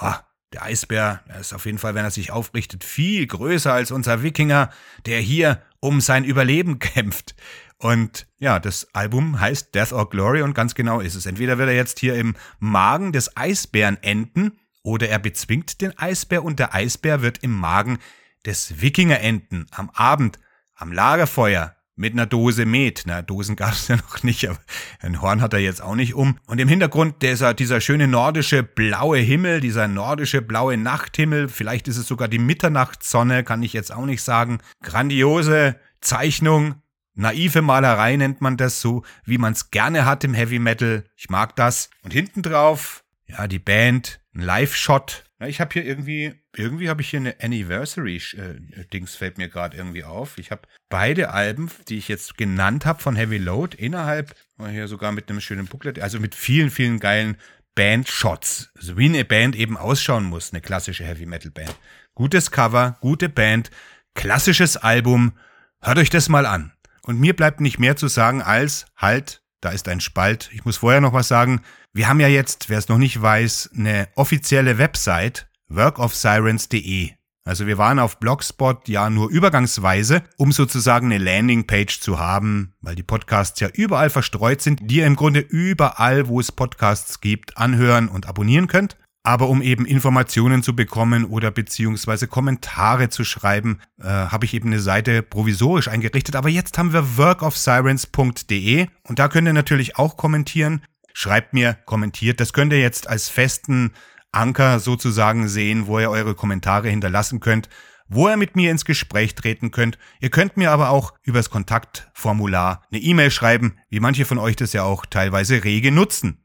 Oh, 0.00 0.14
der 0.52 0.64
Eisbär 0.64 1.22
ist 1.40 1.52
auf 1.52 1.66
jeden 1.66 1.78
Fall, 1.78 1.94
wenn 1.94 2.04
er 2.04 2.10
sich 2.10 2.30
aufrichtet, 2.30 2.84
viel 2.84 3.26
größer 3.26 3.72
als 3.72 3.90
unser 3.90 4.22
Wikinger, 4.22 4.70
der 5.06 5.20
hier 5.20 5.62
um 5.80 6.00
sein 6.00 6.24
Überleben 6.24 6.78
kämpft. 6.78 7.34
Und 7.78 8.28
ja, 8.38 8.60
das 8.60 8.94
Album 8.94 9.40
heißt 9.40 9.74
Death 9.74 9.92
or 9.92 10.08
Glory 10.08 10.42
und 10.42 10.54
ganz 10.54 10.74
genau 10.74 11.00
ist 11.00 11.16
es. 11.16 11.26
Entweder 11.26 11.58
wird 11.58 11.68
er 11.68 11.74
jetzt 11.74 11.98
hier 11.98 12.14
im 12.14 12.36
Magen 12.60 13.12
des 13.12 13.36
Eisbären 13.36 13.98
enden 14.02 14.58
oder 14.84 15.08
er 15.08 15.18
bezwingt 15.18 15.80
den 15.80 15.96
Eisbär 15.98 16.44
und 16.44 16.58
der 16.58 16.74
Eisbär 16.74 17.22
wird 17.22 17.38
im 17.42 17.52
Magen 17.52 17.98
des 18.46 18.80
Wikingerenten 18.80 19.66
am 19.70 19.90
Abend 19.90 20.38
am 20.74 20.92
Lagerfeuer 20.92 21.76
mit 21.94 22.12
einer 22.14 22.26
Dose 22.26 22.66
Met. 22.66 23.04
Na, 23.06 23.22
Dosen 23.22 23.56
gab 23.56 23.72
es 23.72 23.88
ja 23.88 23.96
noch 23.96 24.22
nicht, 24.22 24.48
aber 24.48 24.58
ein 25.00 25.20
Horn 25.20 25.40
hat 25.40 25.52
er 25.52 25.60
jetzt 25.60 25.82
auch 25.82 25.94
nicht 25.94 26.14
um. 26.14 26.38
Und 26.46 26.60
im 26.60 26.68
Hintergrund 26.68 27.22
dieser, 27.22 27.54
dieser 27.54 27.80
schöne 27.80 28.08
nordische 28.08 28.62
blaue 28.62 29.18
Himmel, 29.18 29.60
dieser 29.60 29.88
nordische 29.88 30.42
blaue 30.42 30.76
Nachthimmel. 30.76 31.48
Vielleicht 31.48 31.88
ist 31.88 31.96
es 31.96 32.06
sogar 32.06 32.28
die 32.28 32.38
Mitternachtssonne, 32.38 33.44
kann 33.44 33.62
ich 33.62 33.72
jetzt 33.72 33.92
auch 33.92 34.06
nicht 34.06 34.22
sagen. 34.22 34.58
Grandiose 34.82 35.76
Zeichnung, 36.00 36.74
naive 37.14 37.62
Malerei 37.62 38.16
nennt 38.16 38.40
man 38.40 38.56
das 38.56 38.80
so, 38.80 39.04
wie 39.24 39.38
man 39.38 39.52
es 39.52 39.70
gerne 39.70 40.04
hat 40.04 40.24
im 40.24 40.34
Heavy 40.34 40.58
Metal. 40.58 41.04
Ich 41.16 41.30
mag 41.30 41.54
das. 41.56 41.90
Und 42.02 42.12
hinten 42.12 42.42
drauf, 42.42 43.04
ja, 43.26 43.46
die 43.46 43.60
Band, 43.60 44.20
ein 44.34 44.40
Live-Shot. 44.40 45.24
Ja, 45.42 45.48
ich 45.48 45.60
habe 45.60 45.72
hier 45.72 45.84
irgendwie, 45.84 46.34
irgendwie 46.54 46.88
habe 46.88 47.02
ich 47.02 47.10
hier 47.10 47.18
eine 47.18 47.34
Anniversary-Dings, 47.42 49.14
äh, 49.14 49.18
fällt 49.18 49.38
mir 49.38 49.48
gerade 49.48 49.76
irgendwie 49.76 50.04
auf. 50.04 50.38
Ich 50.38 50.52
habe 50.52 50.62
beide 50.88 51.30
Alben, 51.30 51.68
die 51.88 51.98
ich 51.98 52.06
jetzt 52.06 52.38
genannt 52.38 52.86
habe 52.86 53.02
von 53.02 53.16
Heavy 53.16 53.38
Load, 53.38 53.76
innerhalb, 53.76 54.36
hier 54.70 54.86
sogar 54.86 55.10
mit 55.10 55.28
einem 55.28 55.40
schönen 55.40 55.66
Booklet, 55.66 55.98
also 55.98 56.20
mit 56.20 56.36
vielen, 56.36 56.70
vielen 56.70 57.00
geilen 57.00 57.36
Band-Shots. 57.74 58.70
Also 58.76 58.96
wie 58.96 59.06
eine 59.06 59.24
Band 59.24 59.56
eben 59.56 59.76
ausschauen 59.76 60.26
muss, 60.26 60.52
eine 60.52 60.60
klassische 60.60 61.02
Heavy 61.02 61.26
Metal 61.26 61.50
Band. 61.50 61.74
Gutes 62.14 62.52
Cover, 62.52 62.98
gute 63.00 63.28
Band, 63.28 63.72
klassisches 64.14 64.76
Album. 64.76 65.32
Hört 65.80 65.98
euch 65.98 66.10
das 66.10 66.28
mal 66.28 66.46
an. 66.46 66.72
Und 67.04 67.18
mir 67.18 67.34
bleibt 67.34 67.60
nicht 67.60 67.80
mehr 67.80 67.96
zu 67.96 68.06
sagen 68.06 68.42
als, 68.42 68.86
halt, 68.94 69.42
da 69.60 69.70
ist 69.70 69.88
ein 69.88 70.00
Spalt. 70.00 70.50
Ich 70.52 70.64
muss 70.64 70.76
vorher 70.76 71.00
noch 71.00 71.12
was 71.12 71.26
sagen. 71.26 71.62
Wir 71.94 72.08
haben 72.08 72.20
ja 72.20 72.28
jetzt, 72.28 72.70
wer 72.70 72.78
es 72.78 72.88
noch 72.88 72.96
nicht 72.96 73.20
weiß, 73.20 73.70
eine 73.76 74.08
offizielle 74.14 74.78
Website, 74.78 75.46
workofsirens.de. 75.68 77.10
Also 77.44 77.66
wir 77.66 77.76
waren 77.76 77.98
auf 77.98 78.18
Blogspot 78.18 78.88
ja 78.88 79.10
nur 79.10 79.28
übergangsweise, 79.28 80.22
um 80.38 80.52
sozusagen 80.52 81.12
eine 81.12 81.22
Landingpage 81.22 82.00
zu 82.00 82.18
haben, 82.18 82.72
weil 82.80 82.94
die 82.94 83.02
Podcasts 83.02 83.60
ja 83.60 83.68
überall 83.74 84.08
verstreut 84.08 84.62
sind, 84.62 84.80
die 84.82 84.98
ihr 84.98 85.06
im 85.06 85.16
Grunde 85.16 85.40
überall, 85.40 86.28
wo 86.28 86.40
es 86.40 86.50
Podcasts 86.50 87.20
gibt, 87.20 87.58
anhören 87.58 88.08
und 88.08 88.26
abonnieren 88.26 88.68
könnt. 88.68 88.96
Aber 89.24 89.48
um 89.48 89.60
eben 89.60 89.84
Informationen 89.84 90.62
zu 90.62 90.74
bekommen 90.74 91.26
oder 91.26 91.50
beziehungsweise 91.50 92.26
Kommentare 92.26 93.10
zu 93.10 93.22
schreiben, 93.22 93.80
äh, 94.00 94.04
habe 94.06 94.46
ich 94.46 94.54
eben 94.54 94.68
eine 94.68 94.80
Seite 94.80 95.22
provisorisch 95.22 95.88
eingerichtet. 95.88 96.36
Aber 96.36 96.48
jetzt 96.48 96.78
haben 96.78 96.92
wir 96.92 97.18
workofsirens.de 97.18 98.86
und 99.02 99.18
da 99.18 99.28
könnt 99.28 99.46
ihr 99.46 99.52
natürlich 99.52 99.96
auch 99.96 100.16
kommentieren. 100.16 100.82
Schreibt 101.14 101.52
mir, 101.52 101.74
kommentiert. 101.84 102.40
Das 102.40 102.52
könnt 102.52 102.72
ihr 102.72 102.80
jetzt 102.80 103.08
als 103.08 103.28
festen 103.28 103.92
Anker 104.32 104.80
sozusagen 104.80 105.48
sehen, 105.48 105.86
wo 105.86 105.98
ihr 105.98 106.10
eure 106.10 106.34
Kommentare 106.34 106.88
hinterlassen 106.88 107.40
könnt, 107.40 107.68
wo 108.08 108.28
ihr 108.28 108.36
mit 108.36 108.56
mir 108.56 108.70
ins 108.70 108.84
Gespräch 108.84 109.34
treten 109.34 109.70
könnt. 109.70 109.98
Ihr 110.20 110.30
könnt 110.30 110.56
mir 110.56 110.70
aber 110.70 110.90
auch 110.90 111.14
übers 111.22 111.50
Kontaktformular 111.50 112.82
eine 112.90 113.00
E-Mail 113.00 113.30
schreiben, 113.30 113.76
wie 113.88 114.00
manche 114.00 114.24
von 114.24 114.38
euch 114.38 114.56
das 114.56 114.72
ja 114.72 114.82
auch 114.82 115.06
teilweise 115.06 115.64
rege 115.64 115.92
nutzen. 115.92 116.44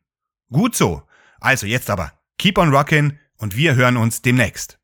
Gut 0.51 0.75
so. 0.75 1.03
Also 1.39 1.65
jetzt 1.65 1.89
aber, 1.89 2.13
keep 2.37 2.57
on 2.57 2.73
rockin' 2.73 3.19
und 3.37 3.55
wir 3.55 3.75
hören 3.75 3.97
uns 3.97 4.21
demnächst. 4.21 4.79